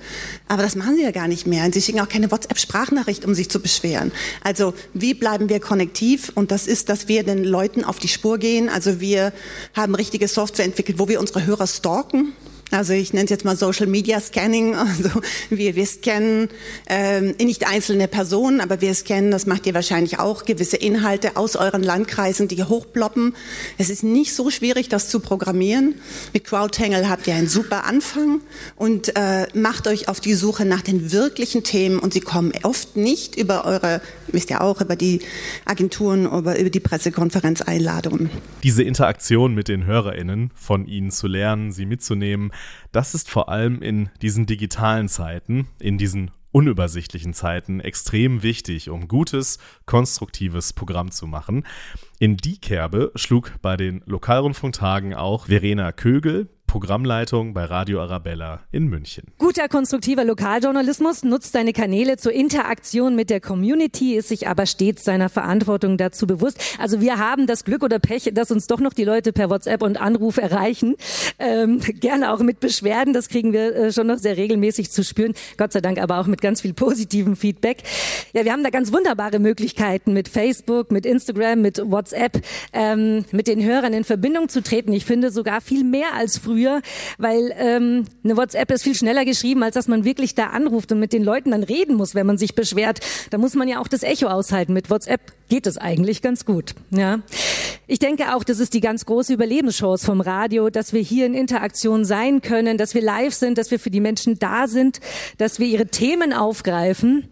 Aber 0.49 0.63
das 0.63 0.77
machen 0.77 0.97
sie 0.97 1.03
ja 1.03 1.11
gar 1.11 1.29
nicht 1.29 1.47
mehr. 1.47 1.65
Und 1.65 1.75
sie 1.75 1.83
schicken 1.83 2.01
auch 2.01 2.09
keine 2.09 2.31
WhatsApp-Sprachnachricht, 2.31 3.25
um 3.25 3.35
sich 3.35 3.49
zu 3.49 3.61
beschweren. 3.61 4.13
Also, 4.43 4.75
wie 4.95 5.15
bleiben 5.15 5.49
wir 5.49 5.61
konnektiv? 5.61 6.33
Und 6.35 6.51
das 6.51 6.67
ist, 6.67 6.89
dass 6.89 7.09
wir 7.09 7.23
den 7.25 7.45
Leuten 7.45 7.85
auf 7.85 7.99
die 7.99 8.09
Spur 8.09 8.39
gehen. 8.39 8.69
Also, 8.69 9.01
wir 9.01 9.33
haben 9.75 9.95
richtige 9.95 10.29
Software 10.29 10.65
entwickelt, 10.65 10.99
wo 10.99 11.09
wir 11.09 11.21
unsere 11.21 11.47
Hörer 11.47 11.67
stalken. 11.67 12.33
Also 12.73 12.95
ich 12.95 13.13
nenne 13.13 13.25
es 13.25 13.31
jetzt 13.31 13.45
mal 13.45 13.55
Social 13.55 13.87
Media 13.87 14.21
Scanning. 14.21 14.75
Also 14.93 15.23
wir, 15.51 15.75
wir 15.75 15.87
scannen 15.87 16.49
ähm, 16.87 17.35
nicht 17.41 17.67
einzelne 17.67 18.09
Personen, 18.09 18.61
aber 18.61 18.81
wir 18.81 18.95
scannen, 18.95 19.31
das 19.31 19.47
macht 19.47 19.67
ihr 19.67 19.75
wahrscheinlich 19.75 20.19
auch, 20.19 20.45
gewisse 20.45 20.77
Inhalte 20.77 21.37
aus 21.37 21.57
euren 21.57 21.83
Landkreisen, 21.83 22.49
die 22.49 22.63
hochploppen. 22.63 23.35
Es 23.79 23.91
ist 23.91 24.03
nicht 24.03 24.35
so 24.35 24.51
schwierig, 24.51 24.89
das 24.89 25.09
zu 25.09 25.21
programmieren. 25.21 25.95
Mit 26.33 26.45
CrowdTangle 26.45 27.09
habt 27.09 27.27
ihr 27.27 27.35
einen 27.35 27.49
super 27.49 27.85
Anfang 27.85 28.41
und 28.77 29.15
äh, 29.17 29.47
macht 29.55 29.87
euch 29.87 30.09
auf 30.09 30.21
die 30.21 30.35
Suche 30.35 30.65
nach 30.65 30.83
den 30.83 31.13
wirklichen 31.13 31.65
Themen 31.65 31.99
und 31.99 32.13
sie 32.13 32.21
kommen 32.21 32.53
oft 32.63 32.97
nicht 32.97 33.37
über 33.37 33.65
eure, 33.65 34.01
wisst 34.33 34.51
ihr 34.51 34.61
auch, 34.61 34.81
über 34.81 34.97
die 34.97 35.21
Agenturen, 35.65 36.27
über, 36.27 36.59
über 36.59 36.71
die 36.71 36.81
Pressekonferenzeinladungen. 36.81 38.31
Diese 38.63 38.83
Interaktion 38.83 39.55
mit 39.55 39.69
den 39.69 39.87
HörerInnen, 39.87 40.51
von 40.55 40.87
ihnen 40.87 41.11
zu 41.11 41.27
lernen, 41.27 41.73
sie 41.73 41.87
mitzunehmen, 41.87 42.53
das 42.93 43.15
ist 43.15 43.31
vor 43.31 43.49
allem 43.49 43.83
in 43.83 44.11
diesen 44.21 44.47
digitalen 44.47 45.09
Zeiten, 45.09 45.69
in 45.79 45.99
diesen 45.99 46.31
unübersichtlichen 46.53 47.35
Zeiten 47.35 47.81
extrem 47.81 48.43
wichtig, 48.43 48.91
um 48.91 49.09
gutes, 49.09 49.59
konstruktives 49.87 50.73
Programm 50.75 51.11
zu 51.11 51.27
machen. 51.27 51.65
In 52.19 52.37
die 52.37 52.59
Kerbe 52.59 53.11
schlug 53.17 53.55
bei 53.63 53.77
den 53.77 54.03
Lokalrundfunktagen 54.07 55.15
auch 55.15 55.47
Verena 55.47 55.93
Kögel, 55.93 56.49
Programmleitung 56.73 57.53
bei 57.53 57.67
Radio 57.67 58.01
Arabella 58.01 58.61
in 58.71 58.87
München. 58.87 59.25
Guter 59.37 59.69
konstruktiver 59.69 60.25
Lokaljournalismus 60.25 61.23
nutzt 61.23 61.53
seine 61.53 61.75
Kanäle 61.75 62.17
zur 62.17 62.33
Interaktion 62.33 63.15
mit 63.15 63.29
der 63.29 63.43
Community, 63.43 64.15
ist 64.15 64.29
sich 64.29 64.49
aber 64.49 64.65
stets 64.65 65.05
seiner 65.05 65.29
Verantwortung 65.29 65.99
dazu 65.99 66.27
bewusst. 66.27 66.59
Also 66.79 67.03
wir 67.03 67.19
haben 67.19 67.47
das 67.47 67.65
Glück 67.65 67.83
oder 67.83 67.99
Pech, 67.99 68.31
dass 68.33 68.51
uns 68.51 68.69
doch 68.69 68.81
noch 68.81 68.95
die 68.95 69.05
Leute 69.05 69.35
per 69.35 69.51
WhatsApp 69.51 69.83
und 69.83 70.01
Anruf 70.01 70.39
erreichen. 70.39 70.97
Ähm, 71.39 71.79
gerne 72.01 72.33
auch 72.33 72.39
mit 72.39 72.59
Beschwerden, 72.59 73.13
das 73.13 73.29
kriegen 73.29 73.53
wir 73.53 73.77
äh, 73.77 73.93
schon 73.93 74.07
noch 74.07 74.17
sehr 74.17 74.39
regelmäßig 74.39 74.91
zu 74.91 75.05
spüren. 75.05 75.35
Gott 75.59 75.75
sei 75.75 75.83
Dank 75.83 76.01
aber 76.01 76.21
auch 76.21 76.27
mit 76.27 76.41
ganz 76.41 76.63
viel 76.63 76.73
positivem 76.73 77.37
Feedback. 77.37 77.83
Ja, 78.33 78.47
wir 78.47 78.53
haben 78.53 78.65
da 78.65 78.71
ganz 78.71 78.95
wunderbare 78.95 79.41
Möglichkeiten 79.41 80.15
mit 80.15 80.27
Facebook, 80.27 80.91
mit 80.91 81.05
Instagram, 81.05 81.61
mit 81.61 81.83
WhatsApp, 81.85 82.41
ähm, 82.73 83.27
mit 83.31 83.47
den 83.47 83.63
Hörern 83.63 83.93
in 83.93 84.05
Verbindung 84.05 84.49
zu 84.49 84.63
treten. 84.63 84.95
Ich 84.95 85.05
finde 85.05 85.31
sogar 85.31 85.61
viel 85.61 85.85
mehr 85.85 86.15
als 86.15 86.39
früher, 86.39 86.62
weil 87.19 87.53
ähm, 87.57 88.05
eine 88.25 88.37
WhatsApp 88.37 88.71
ist 88.71 88.83
viel 88.83 88.95
schneller 88.95 89.25
geschrieben, 89.25 89.63
als 89.63 89.75
dass 89.75 89.89
man 89.89 90.05
wirklich 90.05 90.35
da 90.35 90.49
anruft 90.49 90.93
und 90.93 91.01
mit 91.01 91.13
den 91.13 91.25
Leuten 91.25 91.51
dann 91.51 91.63
reden 91.63 91.97
muss, 91.97 92.15
wenn 92.15 92.27
man 92.27 92.39
sich 92.39 92.55
beschwert. 92.55 93.01
Da 93.31 93.39
muss 93.39 93.55
man 93.55 93.69
ja 93.69 93.81
auch 93.81 93.89
das 93.89 94.03
Echo 94.03 94.27
aushalten. 94.27 94.73
Mit 94.73 94.91
WhatsApp 94.91 95.21
geht 95.49 95.67
es 95.67 95.79
eigentlich 95.79 96.23
ganz 96.23 96.45
gut. 96.45 96.75
Ja. 96.91 97.21
Ich 97.87 97.99
denke 97.99 98.35
auch, 98.35 98.45
das 98.45 98.59
ist 98.59 98.75
die 98.75 98.81
ganz 98.81 99.05
große 99.05 99.35
Überlebenschance 99.35 100.07
vom 100.07 100.21
Radio, 100.21 100.71
dass 100.71 100.93
wir 100.93 101.01
hier 101.01 101.27
in 101.27 101.35
Interaktion 101.35 102.05
sein 102.05 102.41
können, 102.41 102.79
dass 102.79 102.95
wir 102.95 103.03
live 103.03 103.35
sind, 103.35 103.59
dass 103.59 103.71
wir 103.71 103.79
für 103.79 103.91
die 103.91 104.01
Menschen 104.01 104.39
da 104.39 104.67
sind, 104.67 105.01
dass 105.39 105.59
wir 105.59 105.67
ihre 105.67 105.87
Themen 105.87 106.33
aufgreifen 106.33 107.29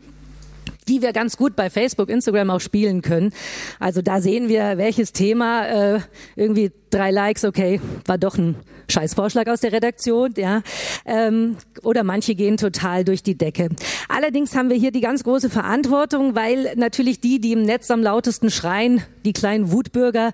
die 0.88 1.02
wir 1.02 1.12
ganz 1.12 1.37
gut 1.37 1.54
bei 1.54 1.70
Facebook, 1.70 2.08
Instagram 2.10 2.50
auch 2.50 2.60
spielen 2.60 3.00
können. 3.00 3.32
Also 3.78 4.02
da 4.02 4.20
sehen 4.20 4.49
wir, 4.49 4.76
welches 4.76 5.12
Thema 5.12 5.94
äh, 5.94 6.00
irgendwie 6.34 6.72
drei 6.90 7.11
Likes, 7.11 7.44
okay, 7.44 7.80
war 8.06 8.18
doch 8.18 8.37
ein 8.37 8.56
Scheißvorschlag 8.90 9.49
aus 9.49 9.61
der 9.61 9.73
Redaktion, 9.73 10.35
ja. 10.37 10.62
Ähm, 11.06 11.56
oder 11.82 12.02
manche 12.04 12.35
gehen 12.35 12.56
total 12.56 13.04
durch 13.04 13.23
die 13.23 13.38
Decke. 13.38 13.68
Allerdings 14.09 14.54
haben 14.54 14.68
wir 14.68 14.76
hier 14.76 14.90
die 14.90 15.00
ganz 15.00 15.25
große 15.25 15.49
Verantwortung, 15.49 16.35
weil 16.35 16.75
natürlich 16.76 17.20
die, 17.20 17.40
die 17.40 17.52
im 17.52 17.62
Netz 17.62 17.90
am 17.90 18.02
lautesten 18.02 18.50
schreien, 18.50 19.02
die 19.25 19.32
kleinen 19.32 19.70
Wutbürger, 19.70 20.32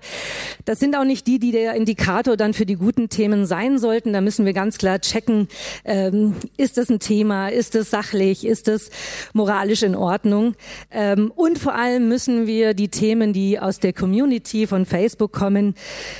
das 0.65 0.79
sind 0.79 0.95
auch 0.95 1.03
nicht 1.03 1.27
die, 1.27 1.39
die 1.39 1.51
der 1.51 1.75
Indikator 1.75 2.37
dann 2.37 2.53
für 2.53 2.65
die 2.65 2.75
guten 2.75 3.09
Themen 3.09 3.45
sein 3.45 3.77
sollten. 3.77 4.13
Da 4.13 4.21
müssen 4.21 4.45
wir 4.45 4.53
ganz 4.53 4.77
klar 4.77 4.99
checken, 4.99 5.47
ähm, 5.85 6.35
ist 6.57 6.77
das 6.77 6.89
ein 6.89 6.99
Thema, 6.99 7.49
ist 7.49 7.75
es 7.75 7.89
sachlich, 7.91 8.45
ist 8.45 8.67
es 8.67 8.89
moralisch 9.33 9.83
in 9.83 9.95
Ordnung. 9.95 10.55
Ähm, 10.91 11.31
und 11.35 11.59
vor 11.59 11.75
allem 11.75 12.09
müssen 12.09 12.47
wir 12.47 12.73
die 12.73 12.89
Themen, 12.89 13.33
die 13.33 13.59
aus 13.59 13.79
der 13.79 13.93
Community 13.93 14.67
von 14.67 14.85
Facebook 14.85 15.31
kommen, 15.31 15.75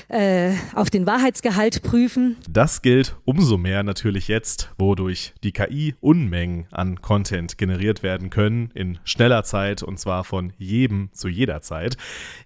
äh, 0.10 0.27
auf 0.74 0.90
den 0.90 1.06
Wahrheitsgehalt 1.06 1.84
prüfen 1.84 2.38
das 2.50 2.82
gilt 2.82 3.16
umso 3.26 3.58
mehr 3.58 3.84
natürlich 3.84 4.28
jetzt, 4.28 4.72
wo 4.78 4.96
durch 4.96 5.34
die 5.44 5.52
KI 5.52 5.96
Unmengen 6.00 6.66
an 6.72 7.02
Content 7.02 7.58
generiert 7.58 8.04
werden 8.04 8.30
können 8.30 8.72
in 8.74 9.00
schneller 9.04 9.44
Zeit 9.44 9.84
und 9.84 10.00
zwar 10.00 10.24
von 10.24 10.54
jedem 10.58 11.10
zu 11.14 11.28
jeder 11.28 11.62
Zeit. 11.62 11.98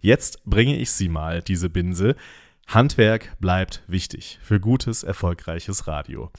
Jetzt 0.01 0.43
bringe 0.45 0.77
ich 0.77 0.91
Sie 0.91 1.09
mal, 1.09 1.41
diese 1.41 1.69
Binse. 1.69 2.15
Handwerk 2.67 3.37
bleibt 3.39 3.83
wichtig 3.87 4.39
für 4.41 4.59
gutes, 4.59 5.03
erfolgreiches 5.03 5.87
Radio. 5.87 6.31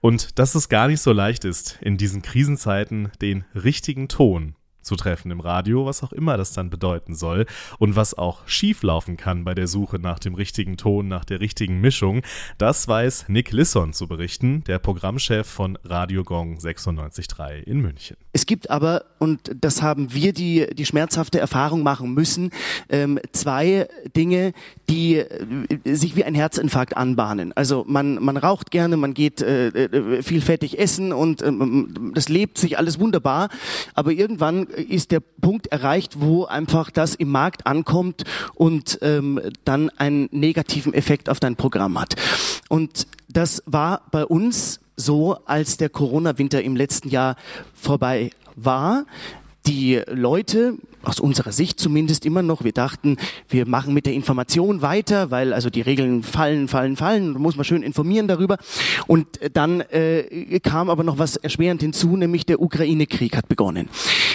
Und 0.00 0.38
dass 0.38 0.54
es 0.54 0.68
gar 0.68 0.88
nicht 0.88 1.00
so 1.00 1.12
leicht 1.12 1.44
ist, 1.44 1.78
in 1.80 1.96
diesen 1.96 2.22
Krisenzeiten 2.22 3.10
den 3.20 3.44
richtigen 3.54 4.08
Ton 4.08 4.56
zu 4.86 4.96
treffen 4.96 5.30
im 5.30 5.40
Radio, 5.40 5.84
was 5.84 6.02
auch 6.02 6.12
immer 6.12 6.36
das 6.36 6.52
dann 6.52 6.70
bedeuten 6.70 7.14
soll 7.14 7.46
und 7.78 7.96
was 7.96 8.16
auch 8.16 8.46
schieflaufen 8.46 9.16
kann 9.16 9.44
bei 9.44 9.54
der 9.54 9.66
Suche 9.66 9.98
nach 9.98 10.18
dem 10.18 10.34
richtigen 10.34 10.76
Ton, 10.76 11.08
nach 11.08 11.24
der 11.24 11.40
richtigen 11.40 11.80
Mischung, 11.80 12.22
das 12.56 12.88
weiß 12.88 13.26
Nick 13.28 13.52
Lisson 13.52 13.92
zu 13.92 14.06
berichten, 14.06 14.64
der 14.64 14.78
Programmchef 14.78 15.46
von 15.46 15.78
Radio 15.84 16.22
Gong 16.22 16.58
96.3 16.58 17.62
in 17.62 17.80
München. 17.80 18.16
Es 18.32 18.46
gibt 18.46 18.70
aber, 18.70 19.04
und 19.18 19.50
das 19.60 19.82
haben 19.82 20.12
wir 20.12 20.32
die, 20.32 20.66
die 20.72 20.86
schmerzhafte 20.86 21.40
Erfahrung 21.40 21.82
machen 21.82 22.14
müssen, 22.14 22.50
ähm, 22.88 23.18
zwei 23.32 23.88
Dinge, 24.16 24.52
die 24.88 25.16
äh, 25.16 25.94
sich 25.94 26.16
wie 26.16 26.24
ein 26.24 26.34
Herzinfarkt 26.34 26.96
anbahnen. 26.96 27.52
Also 27.54 27.84
man, 27.88 28.22
man 28.22 28.36
raucht 28.36 28.70
gerne, 28.70 28.96
man 28.96 29.14
geht 29.14 29.42
äh, 29.42 29.68
äh 29.68 30.22
viel 30.22 30.40
fettig 30.40 30.78
essen 30.78 31.12
und 31.12 31.42
äh, 31.42 31.50
das 32.14 32.28
lebt 32.28 32.58
sich 32.58 32.78
alles 32.78 33.00
wunderbar, 33.00 33.48
aber 33.94 34.12
irgendwann 34.12 34.68
ist 34.76 35.10
der 35.10 35.20
Punkt 35.20 35.68
erreicht, 35.68 36.20
wo 36.20 36.44
einfach 36.44 36.90
das 36.90 37.14
im 37.14 37.30
Markt 37.30 37.66
ankommt 37.66 38.24
und 38.54 38.98
ähm, 39.02 39.40
dann 39.64 39.90
einen 39.90 40.28
negativen 40.30 40.94
Effekt 40.94 41.28
auf 41.28 41.40
dein 41.40 41.56
Programm 41.56 41.98
hat. 42.00 42.14
Und 42.68 43.06
das 43.28 43.62
war 43.66 44.02
bei 44.10 44.24
uns 44.24 44.80
so, 44.96 45.36
als 45.44 45.76
der 45.76 45.88
Corona-Winter 45.88 46.62
im 46.62 46.76
letzten 46.76 47.08
Jahr 47.08 47.36
vorbei 47.74 48.30
war. 48.54 49.04
Die 49.66 50.00
Leute, 50.08 50.76
aus 51.02 51.20
unserer 51.20 51.52
Sicht 51.52 51.78
zumindest 51.78 52.26
immer 52.26 52.42
noch. 52.42 52.64
Wir 52.64 52.72
dachten, 52.72 53.16
wir 53.48 53.66
machen 53.66 53.94
mit 53.94 54.06
der 54.06 54.12
Information 54.12 54.82
weiter, 54.82 55.30
weil 55.30 55.52
also 55.52 55.70
die 55.70 55.80
Regeln 55.80 56.22
fallen, 56.22 56.68
fallen, 56.68 56.96
fallen. 56.96 57.34
Da 57.34 57.38
muss 57.38 57.56
man 57.56 57.64
schön 57.64 57.82
informieren 57.82 58.28
darüber. 58.28 58.58
Und 59.06 59.26
dann 59.54 59.80
äh, 59.80 60.60
kam 60.60 60.90
aber 60.90 61.04
noch 61.04 61.18
was 61.18 61.36
erschwerend 61.36 61.80
hinzu, 61.80 62.16
nämlich 62.16 62.46
der 62.46 62.60
Ukraine-Krieg 62.60 63.36
hat 63.36 63.48
begonnen. 63.48 63.88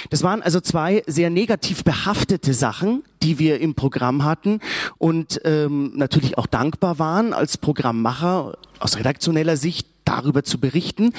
Das 0.10 0.24
waren 0.24 0.42
also 0.42 0.60
zwei 0.60 1.04
sehr 1.08 1.30
negativ 1.30 1.84
behaftete 1.84 2.54
Sachen, 2.54 3.04
die 3.22 3.40
wir 3.40 3.60
im 3.60 3.76
Programm 3.76 4.24
hatten 4.24 4.60
und 4.98 5.40
ähm, 5.46 5.92
natürlich 5.96 6.38
auch 6.38 6.48
dankbar 6.48 7.00
waren 7.00 7.34
als 7.34 7.58
Programmmacher 7.58 8.58
aus 8.80 8.98
redaktioneller 8.98 9.58
Sicht 9.58 9.88
darüber 10.06 10.44
zu 10.44 10.60
berichten. 10.60 11.14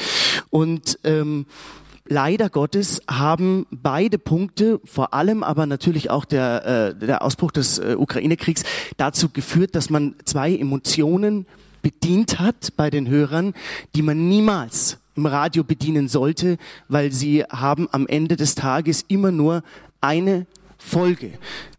Und 0.51 0.99
ähm, 1.05 1.47
leider 2.07 2.51
Gottes 2.51 3.01
haben 3.09 3.67
beide 3.71 4.19
Punkte, 4.19 4.81
vor 4.85 5.15
allem 5.15 5.43
aber 5.43 5.67
natürlich 5.67 6.11
auch 6.11 6.25
der, 6.25 6.95
äh, 7.01 7.07
der 7.07 7.23
Ausbruch 7.23 7.53
des 7.53 7.79
äh, 7.79 7.97
Ukraine-Kriegs, 7.99 8.65
dazu 8.97 9.29
geführt, 9.29 9.75
dass 9.75 9.91
man 9.91 10.15
zwei 10.25 10.55
Emotionen 10.55 11.47
bedient 11.83 12.39
hat 12.39 12.73
bei 12.77 12.91
den 12.91 13.09
Hörern, 13.09 13.55
die 13.95 14.03
man 14.03 14.29
niemals 14.29 14.99
im 15.17 15.27
Radio 15.27 15.65
bedienen 15.65 16.09
sollte, 16.09 16.57
weil 16.89 17.13
sie 17.13 17.45
haben 17.45 17.89
am 17.93 18.07
Ende 18.07 18.37
des 18.37 18.55
Tages 18.55 19.05
immer 19.09 19.31
nur 19.31 19.63
eine 20.01 20.47
Folge, 20.79 21.33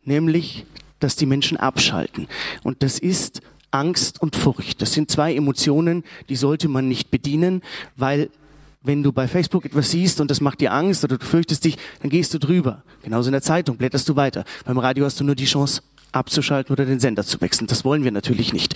nämlich, 0.04 0.66
dass 1.00 1.16
die 1.16 1.26
Menschen 1.26 1.58
abschalten. 1.58 2.28
Und 2.64 2.84
das 2.84 3.00
ist 3.00 3.42
Angst 3.72 4.22
und 4.22 4.36
Furcht. 4.36 4.82
Das 4.82 4.94
sind 4.94 5.10
zwei 5.10 5.36
Emotionen, 5.36 6.04
die 6.30 6.36
sollte 6.36 6.68
man 6.68 6.88
nicht 6.88 7.10
bedienen, 7.10 7.62
weil 7.96 8.30
wenn 8.84 9.02
du 9.02 9.12
bei 9.12 9.28
Facebook 9.28 9.66
etwas 9.66 9.92
siehst 9.92 10.20
und 10.22 10.30
das 10.30 10.42
macht 10.42 10.62
dir 10.62 10.74
Angst 10.74 11.04
oder 11.04 11.18
du 11.18 11.26
fürchtest 11.26 11.64
dich, 11.64 11.78
dann 12.02 12.10
gehst 12.10 12.34
du 12.34 12.40
drüber. 12.40 12.84
Genauso 13.02 13.30
in 13.30 13.34
der 13.34 13.42
Zeitung 13.42 13.78
blätterst 13.78 14.08
du 14.10 14.16
weiter. 14.16 14.44
Beim 14.66 14.78
Radio 14.78 15.06
hast 15.06 15.20
du 15.20 15.24
nur 15.24 15.36
die 15.36 15.46
Chance 15.46 15.82
abzuschalten 16.12 16.72
oder 16.74 16.86
den 16.86 17.00
Sender 17.00 17.24
zu 17.24 17.42
wechseln. 17.42 17.68
Das 17.68 17.84
wollen 17.86 18.04
wir 18.04 18.12
natürlich 18.12 18.54
nicht. 18.54 18.76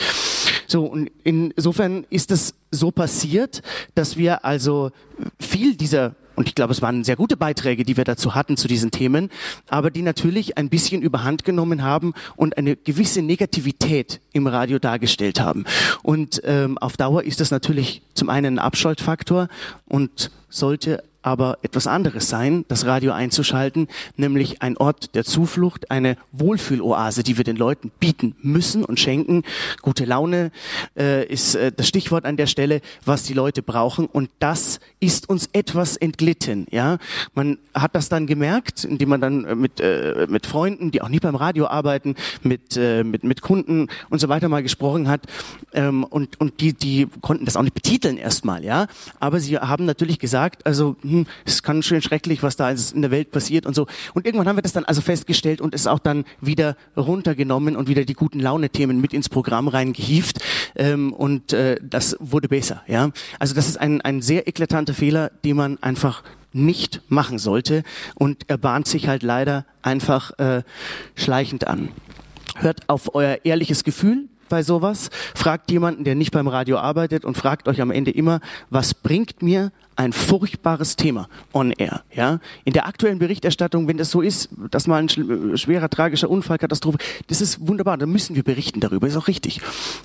So, 0.65 0.85
und 0.85 1.11
insofern 1.23 2.05
ist 2.09 2.31
es 2.31 2.55
so 2.71 2.91
passiert, 2.91 3.61
dass 3.95 4.17
wir 4.17 4.43
also 4.43 4.91
viel 5.39 5.75
dieser 5.75 6.15
und 6.37 6.47
ich 6.47 6.55
glaube, 6.55 6.71
es 6.71 6.83
waren 6.83 7.03
sehr 7.03 7.15
gute 7.15 7.35
Beiträge, 7.35 7.83
die 7.83 7.97
wir 7.97 8.03
dazu 8.03 8.35
hatten 8.35 8.57
zu 8.57 8.67
diesen 8.67 8.91
Themen, 8.91 9.29
aber 9.69 9.89
die 9.89 10.03
natürlich 10.03 10.55
ein 10.55 10.69
bisschen 10.69 11.01
überhand 11.01 11.43
genommen 11.43 11.81
haben 11.81 12.13
und 12.35 12.57
eine 12.57 12.75
gewisse 12.75 13.23
Negativität 13.23 14.21
im 14.33 14.45
Radio 14.45 14.77
dargestellt 14.77 15.39
haben. 15.39 15.65
Und 16.03 16.39
ähm, 16.45 16.77
auf 16.77 16.95
Dauer 16.95 17.23
ist 17.23 17.39
das 17.39 17.49
natürlich 17.49 18.03
zum 18.13 18.29
einen 18.29 18.59
ein 18.59 18.59
Abschaltfaktor 18.59 19.47
und 19.87 20.29
sollte 20.47 21.03
aber 21.21 21.57
etwas 21.61 21.87
anderes 21.87 22.29
sein, 22.29 22.65
das 22.67 22.85
Radio 22.85 23.11
einzuschalten, 23.11 23.87
nämlich 24.15 24.61
ein 24.61 24.77
Ort 24.77 25.13
der 25.15 25.23
Zuflucht, 25.23 25.91
eine 25.91 26.17
Wohlfühloase, 26.31 27.23
die 27.23 27.37
wir 27.37 27.43
den 27.43 27.57
Leuten 27.57 27.91
bieten 27.99 28.35
müssen 28.41 28.85
und 28.85 28.99
schenken. 28.99 29.43
Gute 29.81 30.05
Laune 30.05 30.51
äh, 30.97 31.25
ist 31.25 31.55
äh, 31.55 31.71
das 31.75 31.87
Stichwort 31.87 32.25
an 32.25 32.37
der 32.37 32.47
Stelle, 32.47 32.81
was 33.03 33.23
die 33.23 33.33
Leute 33.33 33.61
brauchen 33.61 34.05
und 34.05 34.29
das 34.39 34.79
ist 34.99 35.29
uns 35.29 35.49
etwas 35.53 35.97
entglitten. 35.97 36.65
Ja, 36.71 36.97
man 37.33 37.57
hat 37.73 37.95
das 37.95 38.09
dann 38.09 38.25
gemerkt, 38.27 38.83
indem 38.83 39.09
man 39.09 39.21
dann 39.21 39.45
äh, 39.45 39.55
mit 39.55 39.79
äh, 39.79 40.27
mit 40.29 40.45
Freunden, 40.45 40.91
die 40.91 41.01
auch 41.01 41.09
nicht 41.09 41.23
beim 41.23 41.35
Radio 41.35 41.67
arbeiten, 41.67 42.15
mit 42.41 42.77
äh, 42.77 43.03
mit 43.03 43.23
mit 43.23 43.41
Kunden 43.41 43.87
und 44.09 44.19
so 44.19 44.29
weiter 44.29 44.49
mal 44.49 44.63
gesprochen 44.63 45.07
hat 45.07 45.25
ähm, 45.73 46.03
und 46.03 46.39
und 46.39 46.61
die 46.61 46.73
die 46.73 47.07
konnten 47.21 47.45
das 47.45 47.57
auch 47.57 47.63
nicht 47.63 47.73
betiteln 47.73 48.17
erstmal, 48.17 48.63
ja, 48.63 48.87
aber 49.19 49.39
sie 49.39 49.57
haben 49.57 49.85
natürlich 49.85 50.19
gesagt, 50.19 50.65
also 50.65 50.95
hm, 51.01 51.16
hm, 51.25 51.27
es 51.45 51.63
kann 51.63 51.83
schön 51.83 52.01
schrecklich, 52.01 52.43
was 52.43 52.55
da 52.55 52.69
in 52.69 53.01
der 53.01 53.11
Welt 53.11 53.31
passiert 53.31 53.65
und 53.65 53.75
so. 53.75 53.87
Und 54.13 54.25
irgendwann 54.25 54.47
haben 54.47 54.57
wir 54.57 54.61
das 54.61 54.73
dann 54.73 54.85
also 54.85 55.01
festgestellt 55.01 55.61
und 55.61 55.73
es 55.73 55.87
auch 55.87 55.99
dann 55.99 56.25
wieder 56.41 56.75
runtergenommen 56.95 57.75
und 57.75 57.87
wieder 57.87 58.05
die 58.05 58.13
guten 58.13 58.39
Laune-Themen 58.39 58.99
mit 58.99 59.13
ins 59.13 59.29
Programm 59.29 59.67
reingehieft. 59.67 60.39
Ähm, 60.75 61.13
und 61.13 61.53
äh, 61.53 61.77
das 61.81 62.17
wurde 62.19 62.47
besser. 62.47 62.83
Ja, 62.87 63.11
also 63.39 63.55
das 63.55 63.67
ist 63.67 63.79
ein, 63.79 64.01
ein 64.01 64.21
sehr 64.21 64.47
eklatanter 64.47 64.93
Fehler, 64.93 65.31
den 65.43 65.57
man 65.57 65.81
einfach 65.81 66.23
nicht 66.53 67.01
machen 67.09 67.37
sollte 67.39 67.83
und 68.15 68.43
er 68.47 68.57
bahnt 68.57 68.87
sich 68.87 69.07
halt 69.07 69.21
leider 69.21 69.65
einfach 69.81 70.37
äh, 70.39 70.63
schleichend 71.15 71.67
an. 71.67 71.89
Hört 72.55 72.89
auf 72.89 73.13
euer 73.13 73.39
ehrliches 73.43 73.83
Gefühl, 73.83 74.27
bei 74.47 74.63
sowas. 74.63 75.09
Fragt 75.35 75.71
jemanden, 75.71 76.03
der 76.03 76.15
nicht 76.15 76.31
beim 76.31 76.47
Radio 76.47 76.77
arbeitet 76.77 77.25
und 77.25 77.37
fragt 77.37 77.67
euch 77.67 77.81
am 77.81 77.91
Ende 77.91 78.11
immer, 78.11 78.39
was 78.69 78.93
bringt 78.93 79.41
mir 79.41 79.71
ein 79.95 80.13
furchtbares 80.13 80.95
Thema 80.95 81.27
on 81.53 81.71
air, 81.71 82.03
ja? 82.13 82.39
In 82.65 82.73
der 82.73 82.85
aktuellen 82.85 83.19
Berichterstattung, 83.19 83.87
wenn 83.87 83.97
das 83.97 84.11
so 84.11 84.21
ist, 84.21 84.49
dass 84.71 84.87
mal 84.87 85.01
ein 85.01 85.09
schwerer 85.09 85.89
tragischer 85.89 86.29
Unfall, 86.29 86.59
Katastrophe, 86.59 86.99
das 87.27 87.41
ist 87.41 87.67
wunderbar, 87.67 87.97
da 87.97 88.05
müssen 88.05 88.35
wir 88.35 88.43
berichten 88.43 88.79
darüber, 88.79 89.07
ist 89.07 89.17
auch 89.17 89.27
richtig. 89.27 89.61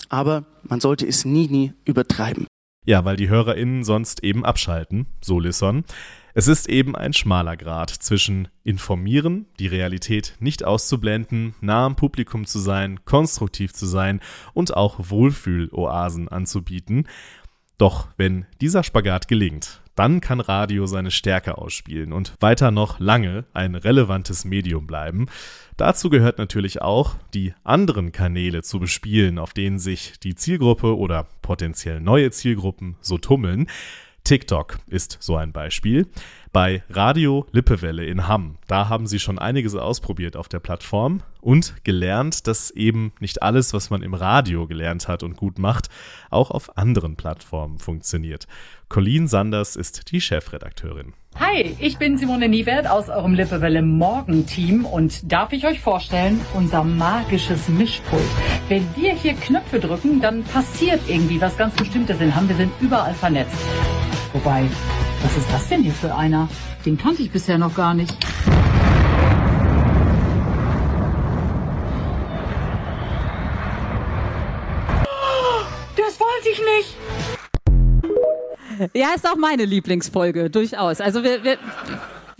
Aber 0.09 0.45
man 0.63 0.81
sollte 0.81 1.07
es 1.07 1.25
nie, 1.25 1.49
nie 1.49 1.73
übertreiben. 1.85 2.47
Ja, 2.85 3.05
weil 3.05 3.17
die 3.17 3.29
HörerInnen 3.29 3.85
sonst 3.85 4.25
eben 4.25 4.45
abschalten, 4.45 5.07
so 5.21 5.39
Lisson. 5.39 5.85
Es 6.35 6.49
ist 6.49 6.69
eben 6.69 6.97
ein 6.97 7.13
schmaler 7.13 7.59
Grad 7.59 7.91
zwischen 7.91 8.49
informieren, 8.65 9.47
die 9.59 9.67
Realität 9.67 10.35
nicht 10.41 10.65
auszublenden, 10.65 11.55
nah 11.61 11.85
am 11.85 11.97
Publikum 11.97 12.47
zu 12.47 12.59
sein, 12.59 13.05
konstruktiv 13.05 13.75
zu 13.75 13.85
sein 13.85 14.21
und 14.55 14.75
auch 14.75 15.11
Wohlfühloasen 15.11 16.29
anzubieten. 16.29 17.07
Doch 17.77 18.09
wenn 18.17 18.47
dieser 18.63 18.83
Spagat 18.83 19.29
gelingt, 19.29 19.83
dann 19.95 20.23
kann 20.23 20.41
Radio 20.41 20.87
seine 20.87 21.11
Stärke 21.11 21.59
ausspielen 21.59 22.15
und 22.15 22.35
weiter 22.41 22.71
noch 22.71 22.99
lange 22.99 23.45
ein 23.53 23.75
relevantes 23.75 24.47
Medium 24.47 24.87
bleiben. 24.87 25.27
Dazu 25.77 26.09
gehört 26.09 26.39
natürlich 26.39 26.81
auch, 26.81 27.17
die 27.35 27.53
anderen 27.63 28.11
Kanäle 28.13 28.63
zu 28.63 28.81
bespielen, 28.81 29.39
auf 29.39 29.53
denen 29.53 29.79
sich 29.79 30.19
die 30.21 30.35
Zielgruppe 30.35 30.97
oder 30.97 31.27
potenziell 31.43 32.01
neue 32.01 32.31
Zielgruppen 32.31 32.97
so 33.01 33.19
tummeln. 33.19 33.67
TikTok 34.25 34.79
ist 34.87 35.19
so 35.21 35.37
ein 35.37 35.53
Beispiel. 35.53 36.07
Bei 36.53 36.83
Radio 36.91 37.47
Lippewelle 37.51 38.05
in 38.05 38.29
Hamm, 38.29 38.59
da 38.69 38.89
haben 38.89 39.07
sie 39.07 39.19
schon 39.19 39.39
einiges 39.39 39.75
ausprobiert 39.75 40.37
auf 40.37 40.49
der 40.49 40.61
Plattform 40.61 41.23
und 41.41 41.83
gelernt, 41.83 42.47
dass 42.47 42.71
eben 42.71 43.13
nicht 43.21 43.43
alles, 43.43 43.73
was 43.73 43.91
man 43.91 44.03
im 44.03 44.15
Radio 44.15 44.67
gelernt 44.67 45.09
hat 45.09 45.23
und 45.23 45.37
gut 45.37 45.59
macht, 45.59 45.89
auch 46.31 46.51
auf 46.51 46.77
anderen 46.77 47.17
Plattformen 47.17 47.79
funktioniert. 47.79 48.47
Colleen 48.89 49.27
Sanders 49.27 49.75
ist 49.75 50.13
die 50.13 50.21
Chefredakteurin. 50.21 51.15
Hi, 51.37 51.75
ich 51.81 51.97
bin 51.97 52.19
Simone 52.19 52.49
Niewert 52.49 52.87
aus 52.87 53.09
eurem 53.09 53.33
Lippewelle 53.33 53.81
Morgenteam 53.83 54.85
und 54.85 55.33
darf 55.33 55.53
ich 55.53 55.67
euch 55.67 55.81
vorstellen, 55.81 56.39
unser 56.55 56.85
magisches 56.85 57.69
Mischpult. 57.69 58.23
Wenn 58.69 58.87
wir 58.95 59.15
hier 59.15 59.33
Knöpfe 59.33 59.81
drücken, 59.81 60.21
dann 60.21 60.45
passiert 60.45 61.01
irgendwie 61.09 61.41
was 61.41 61.57
ganz 61.57 61.75
Bestimmtes 61.75 62.21
in 62.21 62.37
Hamm. 62.37 62.49
Wir 62.49 62.57
sind 62.57 62.73
überall 62.81 63.15
vernetzt. 63.15 63.57
Wobei, 64.33 64.69
was 65.23 65.37
ist 65.37 65.53
das 65.53 65.69
denn 65.69 65.83
hier 65.83 65.93
für 65.93 66.15
einer? 66.15 66.49
Den 66.85 66.97
kannte 66.97 67.23
ich 67.23 67.31
bisher 67.31 67.59
noch 67.59 67.75
gar 67.75 67.95
nicht. 67.95 68.17
Das 75.97 76.19
wollte 76.19 76.49
ich 76.51 76.61
nicht. 76.79 76.97
Ja, 78.95 79.09
ist 79.15 79.29
auch 79.29 79.37
meine 79.37 79.65
Lieblingsfolge, 79.65 80.51
durchaus. 80.51 81.01
Also 81.01 81.23
wir, 81.23 81.45
wir, 81.45 81.59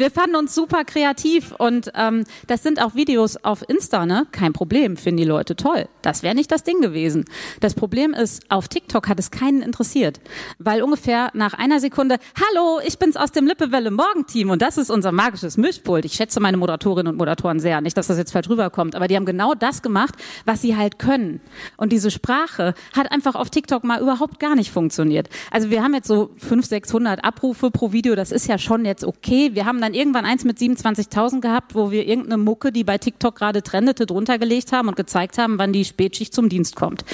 wir 0.03 0.11
fanden 0.11 0.35
uns 0.35 0.53
super 0.53 0.85
kreativ 0.85 1.55
und 1.59 1.93
ähm, 1.95 2.25
das 2.49 2.65
sind 2.65 2.83
auch 2.83 2.97
Videos 2.97 3.37
auf 3.45 3.63
Insta, 3.69 4.05
ne? 4.05 4.27
Kein 4.33 4.53
Problem, 4.53 4.97
finden 4.97 5.19
die 5.19 5.25
Leute 5.25 5.55
toll. 5.55 5.87
Das 6.03 6.25
wäre 6.25 6.35
nicht 6.35 6.51
das 6.51 6.65
Ding 6.65 6.81
gewesen. 6.81 7.25
Das 7.61 7.75
Problem 7.75 8.13
ist, 8.13 8.43
auf 8.51 8.67
TikTok 8.67 9.09
hat 9.09 9.21
es 9.21 9.31
keinen 9.31 9.63
interessiert, 9.63 10.21
weil 10.59 10.83
ungefähr 10.83 11.31
nach 11.35 11.55
einer 11.55 11.79
Sekunde, 11.79 12.17
hallo, 12.35 12.81
ich 12.85 12.99
bin's 12.99 13.17
aus 13.17 13.31
dem 13.31 13.47
Lippewelle 13.47 13.93
Morgenteam 13.93 14.51
und 14.51 14.61
das 14.61 14.77
ist 14.77 14.91
unser 14.91 15.13
magisches 15.13 15.57
Mischpult. 15.57 16.05
Ich 16.05 16.15
schätze 16.15 16.41
meine 16.41 16.57
Moderatorinnen 16.57 17.13
und 17.13 17.17
Moderatoren 17.19 17.61
sehr, 17.61 17.81
nicht, 17.81 17.97
dass 17.97 18.09
das 18.09 18.19
jetzt 18.19 18.33
falsch 18.33 18.49
rüberkommt, 18.49 18.97
aber 18.97 19.07
die 19.07 19.15
haben 19.15 19.25
genau 19.25 19.55
das 19.55 19.83
gemacht, 19.83 20.17
was 20.47 20.63
sie 20.63 20.77
halt 20.77 20.99
können. 20.99 21.41
Und 21.77 21.93
diese 21.93 22.11
Sprache 22.11 22.75
hat 22.93 23.13
einfach 23.13 23.37
auf 23.37 23.51
TikTok 23.51 23.85
mal 23.85 24.01
überhaupt 24.01 24.41
gar 24.41 24.57
nicht 24.57 24.73
funktioniert. 24.73 25.29
Also 25.53 25.71
wir 25.71 25.85
haben 25.85 25.95
jetzt 25.95 26.09
so 26.09 26.31
500, 26.39 26.65
600 26.65 27.25
Abrufe 27.25 27.71
pro 27.71 27.93
Video, 27.93 28.17
das 28.17 28.33
ist 28.33 28.49
ja 28.49 28.59
schon 28.59 28.85
jetzt 28.85 29.05
okay. 29.05 29.51
Wir 29.55 29.65
haben 29.65 29.81
dann 29.81 29.92
dann 29.93 29.99
irgendwann 29.99 30.25
eins 30.25 30.45
mit 30.45 30.59
27.000 30.59 31.41
gehabt, 31.41 31.75
wo 31.75 31.91
wir 31.91 32.07
irgendeine 32.07 32.39
Mucke, 32.39 32.73
die 32.73 32.83
bei 32.83 32.97
TikTok 32.97 33.37
gerade 33.37 33.63
trendete, 33.63 34.07
drunter 34.07 34.39
gelegt 34.39 34.73
haben 34.73 34.89
und 34.89 34.97
gezeigt 34.97 35.37
haben, 35.37 35.59
wann 35.59 35.73
die 35.73 35.85
Spätschicht 35.85 36.35
zum 36.35 36.49
Dienst 36.49 36.77
kommt. 36.77 37.05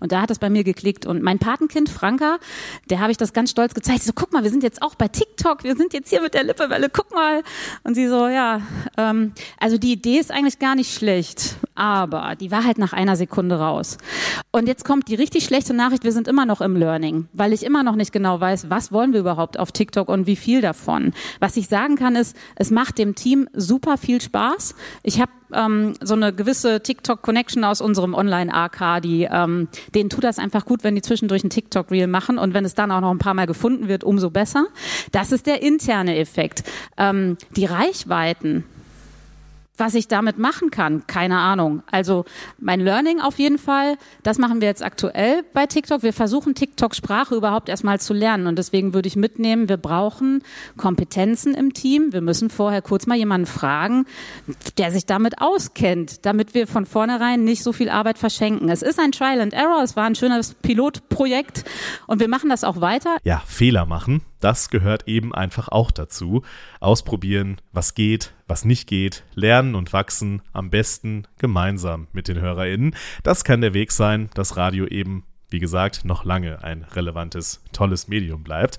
Und 0.00 0.12
da 0.12 0.22
hat 0.22 0.30
es 0.30 0.38
bei 0.38 0.50
mir 0.50 0.64
geklickt. 0.64 1.06
Und 1.06 1.22
mein 1.22 1.38
Patenkind, 1.38 1.88
Franka, 1.88 2.38
der 2.88 3.00
habe 3.00 3.12
ich 3.12 3.16
das 3.16 3.32
ganz 3.32 3.50
stolz 3.50 3.74
gezeigt. 3.74 4.02
So, 4.02 4.12
guck 4.14 4.32
mal, 4.32 4.42
wir 4.42 4.50
sind 4.50 4.62
jetzt 4.62 4.82
auch 4.82 4.94
bei 4.94 5.08
TikTok, 5.08 5.62
wir 5.62 5.76
sind 5.76 5.92
jetzt 5.92 6.10
hier 6.10 6.22
mit 6.22 6.34
der 6.34 6.44
Lippewelle, 6.44 6.88
guck 6.90 7.12
mal. 7.12 7.42
Und 7.84 7.94
sie 7.94 8.08
so, 8.08 8.26
ja, 8.26 8.62
ähm, 8.96 9.32
also 9.58 9.78
die 9.78 9.92
Idee 9.92 10.18
ist 10.18 10.30
eigentlich 10.30 10.58
gar 10.58 10.74
nicht 10.74 10.92
schlecht, 10.92 11.56
aber 11.74 12.34
die 12.38 12.50
war 12.50 12.64
halt 12.64 12.78
nach 12.78 12.92
einer 12.92 13.16
Sekunde 13.16 13.58
raus. 13.58 13.98
Und 14.50 14.66
jetzt 14.66 14.84
kommt 14.84 15.08
die 15.08 15.14
richtig 15.14 15.44
schlechte 15.44 15.74
Nachricht, 15.74 16.04
wir 16.04 16.12
sind 16.12 16.28
immer 16.28 16.46
noch 16.46 16.60
im 16.60 16.76
Learning, 16.76 17.28
weil 17.32 17.52
ich 17.52 17.62
immer 17.62 17.82
noch 17.82 17.96
nicht 17.96 18.12
genau 18.12 18.40
weiß, 18.40 18.70
was 18.70 18.92
wollen 18.92 19.12
wir 19.12 19.20
überhaupt 19.20 19.58
auf 19.58 19.72
TikTok 19.72 20.08
und 20.08 20.26
wie 20.26 20.36
viel 20.36 20.60
davon. 20.60 21.12
Was 21.38 21.56
ich 21.56 21.68
sagen 21.68 21.96
kann 21.96 22.16
ist, 22.16 22.36
es 22.56 22.70
macht 22.70 22.98
dem 22.98 23.14
Team 23.14 23.48
super 23.52 23.98
viel 23.98 24.20
Spaß. 24.20 24.74
Ich 25.02 25.20
habe 25.20 25.30
ähm, 25.52 25.94
so 26.00 26.14
eine 26.14 26.32
gewisse 26.32 26.82
TikTok-Connection 26.82 27.64
aus 27.64 27.80
unserem 27.80 28.14
Online-AK, 28.14 29.02
die 29.02 29.28
ähm, 29.30 29.68
denen 29.94 30.10
tut 30.10 30.24
das 30.24 30.38
einfach 30.38 30.64
gut, 30.64 30.84
wenn 30.84 30.94
die 30.94 31.02
zwischendurch 31.02 31.44
ein 31.44 31.50
TikTok-Reel 31.50 32.06
machen 32.06 32.38
und 32.38 32.54
wenn 32.54 32.64
es 32.64 32.74
dann 32.74 32.90
auch 32.90 33.00
noch 33.00 33.10
ein 33.10 33.18
paar 33.18 33.34
Mal 33.34 33.46
gefunden 33.46 33.88
wird, 33.88 34.04
umso 34.04 34.30
besser. 34.30 34.66
Das 35.12 35.32
ist 35.32 35.46
der 35.46 35.62
interne 35.62 36.16
Effekt. 36.16 36.64
Ähm, 36.96 37.36
die 37.56 37.64
Reichweiten, 37.64 38.64
was 39.80 39.94
ich 39.94 40.06
damit 40.06 40.38
machen 40.38 40.70
kann, 40.70 41.06
keine 41.06 41.38
Ahnung. 41.38 41.82
Also 41.90 42.26
mein 42.58 42.80
Learning 42.80 43.20
auf 43.20 43.38
jeden 43.38 43.58
Fall, 43.58 43.96
das 44.22 44.38
machen 44.38 44.60
wir 44.60 44.68
jetzt 44.68 44.84
aktuell 44.84 45.42
bei 45.54 45.66
TikTok. 45.66 46.02
Wir 46.02 46.12
versuchen 46.12 46.54
TikTok-Sprache 46.54 47.34
überhaupt 47.34 47.68
erstmal 47.68 47.98
zu 47.98 48.12
lernen 48.12 48.46
und 48.46 48.56
deswegen 48.56 48.92
würde 48.94 49.08
ich 49.08 49.16
mitnehmen, 49.16 49.68
wir 49.68 49.78
brauchen 49.78 50.42
Kompetenzen 50.76 51.54
im 51.54 51.72
Team. 51.72 52.12
Wir 52.12 52.20
müssen 52.20 52.50
vorher 52.50 52.82
kurz 52.82 53.06
mal 53.06 53.16
jemanden 53.16 53.46
fragen, 53.46 54.04
der 54.78 54.92
sich 54.92 55.06
damit 55.06 55.40
auskennt, 55.40 56.26
damit 56.26 56.54
wir 56.54 56.66
von 56.66 56.84
vornherein 56.84 57.42
nicht 57.42 57.62
so 57.62 57.72
viel 57.72 57.88
Arbeit 57.88 58.18
verschenken. 58.18 58.68
Es 58.68 58.82
ist 58.82 59.00
ein 59.00 59.12
Trial 59.12 59.40
and 59.40 59.54
Error, 59.54 59.82
es 59.82 59.96
war 59.96 60.04
ein 60.04 60.14
schönes 60.14 60.54
Pilotprojekt 60.54 61.64
und 62.06 62.20
wir 62.20 62.28
machen 62.28 62.50
das 62.50 62.64
auch 62.64 62.80
weiter. 62.82 63.16
Ja, 63.24 63.42
Fehler 63.46 63.86
machen, 63.86 64.22
das 64.40 64.70
gehört 64.70 65.06
eben 65.06 65.34
einfach 65.34 65.68
auch 65.68 65.90
dazu. 65.90 66.42
Ausprobieren, 66.80 67.60
was 67.72 67.94
geht, 67.94 68.32
was 68.50 68.64
nicht 68.64 68.86
geht, 68.88 69.24
lernen 69.34 69.74
und 69.74 69.92
wachsen, 69.92 70.42
am 70.52 70.68
besten 70.68 71.26
gemeinsam 71.38 72.08
mit 72.12 72.28
den 72.28 72.40
HörerInnen. 72.40 72.94
Das 73.22 73.44
kann 73.44 73.60
der 73.60 73.72
Weg 73.72 73.92
sein, 73.92 74.28
dass 74.34 74.56
Radio 74.56 74.86
eben, 74.86 75.24
wie 75.48 75.60
gesagt, 75.60 76.04
noch 76.04 76.24
lange 76.24 76.62
ein 76.62 76.84
relevantes, 76.84 77.62
tolles 77.72 78.08
Medium 78.08 78.42
bleibt. 78.42 78.78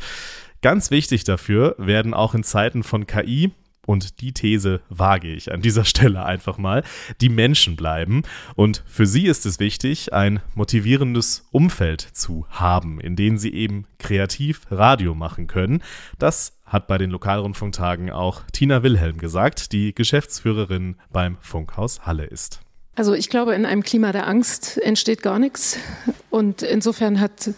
Ganz 0.61 0.91
wichtig 0.91 1.23
dafür 1.23 1.75
werden 1.79 2.13
auch 2.13 2.35
in 2.35 2.43
Zeiten 2.43 2.83
von 2.83 3.07
KI 3.07 3.51
und 3.85 4.21
die 4.21 4.33
These 4.33 4.81
wage 4.89 5.27
ich 5.27 5.51
an 5.51 5.61
dieser 5.61 5.85
Stelle 5.91 6.25
einfach 6.25 6.57
mal, 6.57 6.83
die 7.19 7.29
Menschen 7.29 7.75
bleiben. 7.75 8.23
Und 8.55 8.83
für 8.85 9.05
sie 9.05 9.25
ist 9.25 9.45
es 9.45 9.59
wichtig, 9.59 10.13
ein 10.13 10.39
motivierendes 10.55 11.47
Umfeld 11.51 12.01
zu 12.01 12.45
haben, 12.49 12.99
in 12.99 13.15
dem 13.15 13.37
sie 13.37 13.53
eben 13.53 13.85
kreativ 13.97 14.61
Radio 14.69 15.15
machen 15.15 15.47
können. 15.47 15.83
Das 16.19 16.59
hat 16.65 16.87
bei 16.87 16.97
den 16.97 17.11
Lokalrundfunktagen 17.11 18.11
auch 18.11 18.43
Tina 18.53 18.83
Wilhelm 18.83 19.17
gesagt, 19.17 19.71
die 19.73 19.93
Geschäftsführerin 19.93 20.95
beim 21.11 21.37
Funkhaus 21.41 22.05
Halle 22.05 22.25
ist. 22.25 22.61
Also 22.93 23.13
ich 23.13 23.29
glaube, 23.29 23.55
in 23.55 23.65
einem 23.65 23.83
Klima 23.83 24.11
der 24.11 24.27
Angst 24.27 24.77
entsteht 24.77 25.23
gar 25.23 25.39
nichts. 25.39 25.77
Und 26.29 26.61
insofern 26.61 27.21
hat, 27.21 27.51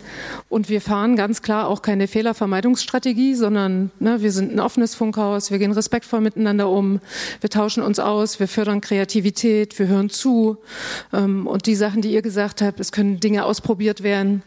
und 0.47 0.69
wir 0.69 0.79
fahren 0.79 1.15
ganz 1.15 1.41
klar 1.41 1.67
auch 1.67 1.81
keine 1.81 2.07
Fehlervermeidungsstrategie, 2.07 3.33
sondern 3.33 3.91
ne, 3.99 4.21
wir 4.21 4.31
sind 4.31 4.53
ein 4.53 4.59
offenes 4.59 4.93
Funkhaus, 4.93 5.49
wir 5.49 5.59
gehen 5.59 5.71
respektvoll 5.71 6.21
miteinander 6.21 6.69
um, 6.69 6.99
wir 7.41 7.49
tauschen 7.49 7.83
uns 7.83 7.99
aus, 7.99 8.39
wir 8.39 8.47
fördern 8.47 8.81
Kreativität, 8.81 9.77
wir 9.79 9.87
hören 9.87 10.09
zu. 10.09 10.57
Ähm, 11.11 11.47
und 11.47 11.65
die 11.65 11.75
Sachen, 11.75 12.01
die 12.01 12.11
ihr 12.11 12.21
gesagt 12.21 12.61
habt, 12.61 12.79
es 12.79 12.91
können 12.91 13.19
Dinge 13.19 13.45
ausprobiert 13.45 14.03
werden. 14.03 14.43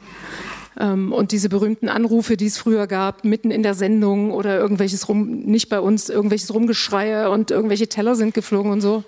Ähm, 0.79 1.13
und 1.13 1.33
diese 1.33 1.49
berühmten 1.49 1.89
Anrufe, 1.89 2.37
die 2.37 2.47
es 2.47 2.59
früher 2.59 2.87
gab, 2.87 3.25
mitten 3.25 3.51
in 3.51 3.63
der 3.63 3.75
Sendung 3.75 4.31
oder 4.31 4.59
irgendwelches 4.59 5.09
rum, 5.09 5.41
nicht 5.41 5.69
bei 5.69 5.81
uns, 5.81 6.09
irgendwelches 6.09 6.53
Rumgeschreie 6.53 7.31
und 7.31 7.51
irgendwelche 7.51 7.89
Teller 7.89 8.15
sind 8.15 8.35
geflogen 8.35 8.71
und 8.73 8.81
so. 8.81 9.05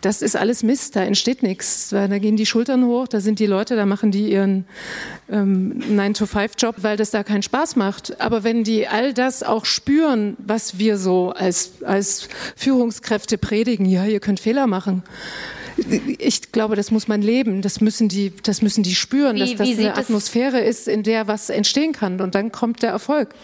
Das 0.00 0.22
ist 0.22 0.36
alles 0.36 0.62
Mist, 0.62 0.96
da 0.96 1.02
entsteht 1.02 1.42
nichts. 1.42 1.90
Da 1.90 2.06
gehen 2.18 2.36
die 2.36 2.46
Schultern 2.46 2.84
hoch, 2.86 3.08
da 3.08 3.20
sind 3.20 3.38
die 3.38 3.46
Leute, 3.46 3.76
da 3.76 3.86
machen 3.86 4.10
die 4.10 4.30
ihren 4.30 4.64
ähm, 5.30 5.82
9-to-5-Job, 5.90 6.76
weil 6.78 6.96
das 6.96 7.10
da 7.10 7.22
keinen 7.22 7.42
Spaß 7.42 7.76
macht. 7.76 8.20
Aber 8.20 8.44
wenn 8.44 8.64
die 8.64 8.88
all 8.88 9.12
das 9.12 9.42
auch 9.42 9.64
spüren, 9.64 10.36
was 10.38 10.78
wir 10.78 10.96
so 10.96 11.30
als, 11.30 11.82
als 11.84 12.28
Führungskräfte 12.56 13.38
predigen, 13.38 13.86
ja, 13.86 14.04
ihr 14.06 14.20
könnt 14.20 14.40
Fehler 14.40 14.66
machen, 14.66 15.02
ich 16.18 16.52
glaube, 16.52 16.76
das 16.76 16.90
muss 16.90 17.08
man 17.08 17.22
leben. 17.22 17.62
Das 17.62 17.80
müssen 17.80 18.08
die, 18.08 18.32
das 18.42 18.62
müssen 18.62 18.82
die 18.82 18.94
spüren, 18.94 19.36
wie, 19.36 19.40
dass 19.40 19.54
das 19.54 19.78
eine 19.78 19.96
Atmosphäre 19.96 20.60
ist, 20.60 20.88
in 20.88 21.02
der 21.02 21.26
was 21.26 21.50
entstehen 21.50 21.92
kann. 21.92 22.20
Und 22.20 22.34
dann 22.34 22.52
kommt 22.52 22.82
der 22.82 22.90
Erfolg. 22.90 23.34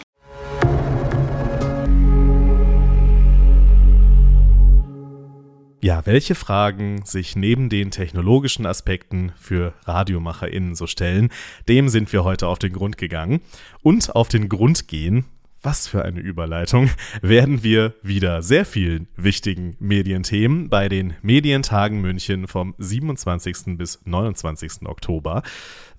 ja, 5.87 6.05
welche 6.05 6.35
Fragen 6.35 7.05
sich 7.05 7.37
neben 7.37 7.69
den 7.69 7.91
technologischen 7.91 8.65
Aspekten 8.65 9.31
für 9.37 9.73
RadiomacherInnen 9.85 10.75
so 10.75 10.85
stellen, 10.85 11.29
dem 11.69 11.87
sind 11.87 12.11
wir 12.11 12.25
heute 12.25 12.47
auf 12.47 12.59
den 12.59 12.73
Grund 12.73 12.97
gegangen. 12.97 13.39
Und 13.83 14.13
auf 14.13 14.27
den 14.27 14.49
Grund 14.49 14.89
gehen, 14.89 15.23
was 15.61 15.87
für 15.87 16.05
eine 16.05 16.19
Überleitung, 16.19 16.89
werden 17.21 17.63
wir 17.63 17.93
wieder 18.03 18.41
sehr 18.41 18.65
vielen 18.65 19.07
wichtigen 19.15 19.75
Medienthemen 19.79 20.69
bei 20.69 20.89
den 20.89 21.15
Medientagen 21.21 22.01
München 22.01 22.47
vom 22.47 22.75
27. 22.77 23.77
bis 23.77 23.99
29. 24.05 24.85
Oktober. 24.85 25.43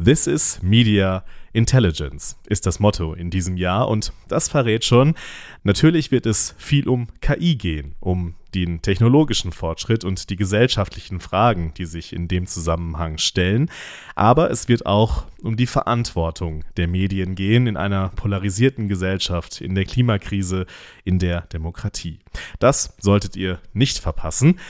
This 0.02 0.26
is 0.26 0.60
Media 0.62 1.24
Intelligence 1.58 2.36
ist 2.46 2.66
das 2.66 2.78
Motto 2.78 3.14
in 3.14 3.30
diesem 3.30 3.56
Jahr 3.56 3.88
und 3.88 4.12
das 4.28 4.48
verrät 4.48 4.84
schon, 4.84 5.16
natürlich 5.64 6.12
wird 6.12 6.24
es 6.24 6.54
viel 6.56 6.88
um 6.88 7.08
KI 7.20 7.56
gehen, 7.56 7.96
um 7.98 8.34
den 8.54 8.80
technologischen 8.80 9.50
Fortschritt 9.50 10.04
und 10.04 10.30
die 10.30 10.36
gesellschaftlichen 10.36 11.18
Fragen, 11.18 11.74
die 11.76 11.84
sich 11.84 12.12
in 12.12 12.28
dem 12.28 12.46
Zusammenhang 12.46 13.18
stellen, 13.18 13.70
aber 14.14 14.52
es 14.52 14.68
wird 14.68 14.86
auch 14.86 15.26
um 15.42 15.56
die 15.56 15.66
Verantwortung 15.66 16.64
der 16.76 16.86
Medien 16.86 17.34
gehen 17.34 17.66
in 17.66 17.76
einer 17.76 18.10
polarisierten 18.10 18.86
Gesellschaft, 18.86 19.60
in 19.60 19.74
der 19.74 19.84
Klimakrise, 19.84 20.64
in 21.04 21.18
der 21.18 21.40
Demokratie. 21.52 22.20
Das 22.60 22.94
solltet 23.00 23.34
ihr 23.34 23.58
nicht 23.72 23.98
verpassen. 23.98 24.60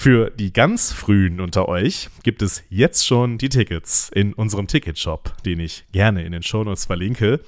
Für 0.00 0.30
die 0.30 0.52
ganz 0.52 0.92
Frühen 0.92 1.40
unter 1.40 1.68
euch 1.68 2.08
gibt 2.22 2.40
es 2.40 2.62
jetzt 2.70 3.04
schon 3.04 3.36
die 3.36 3.48
Tickets 3.48 4.08
in 4.14 4.32
unserem 4.32 4.68
Ticketshop, 4.68 5.42
den 5.42 5.58
ich 5.58 5.86
gerne 5.90 6.24
in 6.24 6.30
den 6.30 6.44
Shownotes 6.44 6.84
verlinke. 6.84 7.40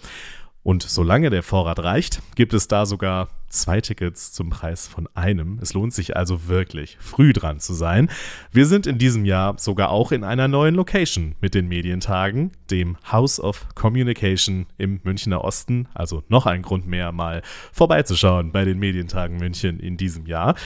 Und 0.65 0.83
solange 0.83 1.31
der 1.31 1.45
Vorrat 1.45 1.79
reicht, 1.79 2.21
gibt 2.35 2.53
es 2.53 2.67
da 2.67 2.87
sogar 2.87 3.29
zwei 3.49 3.81
Tickets 3.81 4.33
zum 4.33 4.51
Preis 4.51 4.89
von 4.89 5.09
einem. 5.15 5.61
Es 5.63 5.75
lohnt 5.75 5.95
sich 5.95 6.17
also 6.17 6.49
wirklich, 6.49 6.99
früh 6.99 7.33
dran 7.33 7.61
zu 7.61 7.73
sein. 7.73 8.11
Wir 8.51 8.67
sind 8.67 8.89
in 8.89 8.99
diesem 8.99 9.25
Jahr 9.25 9.57
sogar 9.57 9.91
auch 9.91 10.11
in 10.11 10.25
einer 10.25 10.49
neuen 10.49 10.75
Location 10.75 11.37
mit 11.41 11.55
den 11.55 11.69
Medientagen, 11.69 12.51
dem 12.69 12.97
House 13.13 13.39
of 13.39 13.65
Communication 13.77 14.67
im 14.77 14.99
Münchner 15.05 15.45
Osten. 15.45 15.87
Also 15.95 16.25
noch 16.29 16.47
ein 16.47 16.63
Grund 16.63 16.85
mehr, 16.85 17.13
mal 17.13 17.43
vorbeizuschauen 17.73 18.51
bei 18.51 18.65
den 18.65 18.81
Medientagen 18.81 19.37
München 19.37 19.79
in 19.79 19.97
diesem 19.97 20.27
Jahr. 20.27 20.57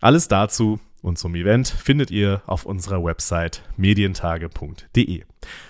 Alles 0.00 0.26
dazu 0.26 0.80
und 1.02 1.18
zum 1.18 1.34
Event 1.34 1.68
findet 1.68 2.10
ihr 2.10 2.42
auf 2.46 2.66
unserer 2.66 3.02
Website 3.04 3.62
medientage.de. 3.76 5.24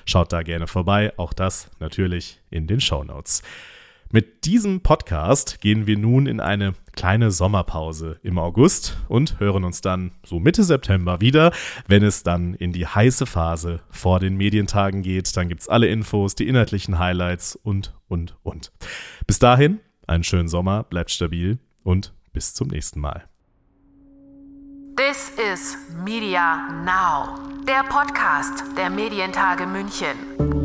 Schaut 0.04 0.32
da 0.32 0.42
gerne 0.42 0.66
vorbei, 0.66 1.12
auch 1.16 1.32
das 1.32 1.70
natürlich 1.80 2.40
in 2.50 2.66
den 2.66 2.80
Show 2.80 3.04
Notes. 3.04 3.42
Mit 4.10 4.46
diesem 4.46 4.80
Podcast 4.80 5.60
gehen 5.60 5.86
wir 5.86 5.98
nun 5.98 6.26
in 6.26 6.40
eine 6.40 6.72
kleine 6.92 7.30
Sommerpause 7.30 8.18
im 8.22 8.38
August 8.38 8.96
und 9.06 9.38
hören 9.38 9.64
uns 9.64 9.82
dann 9.82 10.12
so 10.24 10.40
Mitte 10.40 10.64
September 10.64 11.20
wieder, 11.20 11.52
wenn 11.88 12.02
es 12.02 12.22
dann 12.22 12.54
in 12.54 12.72
die 12.72 12.86
heiße 12.86 13.26
Phase 13.26 13.80
vor 13.90 14.18
den 14.18 14.38
Medientagen 14.38 15.02
geht. 15.02 15.36
Dann 15.36 15.50
gibt 15.50 15.60
es 15.60 15.68
alle 15.68 15.88
Infos, 15.88 16.34
die 16.34 16.48
inhaltlichen 16.48 16.98
Highlights 16.98 17.54
und, 17.54 17.92
und, 18.08 18.34
und. 18.42 18.72
Bis 19.26 19.38
dahin, 19.38 19.80
einen 20.06 20.24
schönen 20.24 20.48
Sommer, 20.48 20.84
bleibt 20.84 21.10
stabil 21.10 21.58
und 21.84 22.14
bis 22.32 22.54
zum 22.54 22.68
nächsten 22.68 23.00
Mal. 23.00 23.28
This 24.98 25.30
is 25.38 25.76
Media 26.04 26.68
Now, 26.84 27.38
der 27.64 27.84
Podcast 27.84 28.64
der 28.76 28.90
Medientage 28.90 29.64
München. 29.64 30.57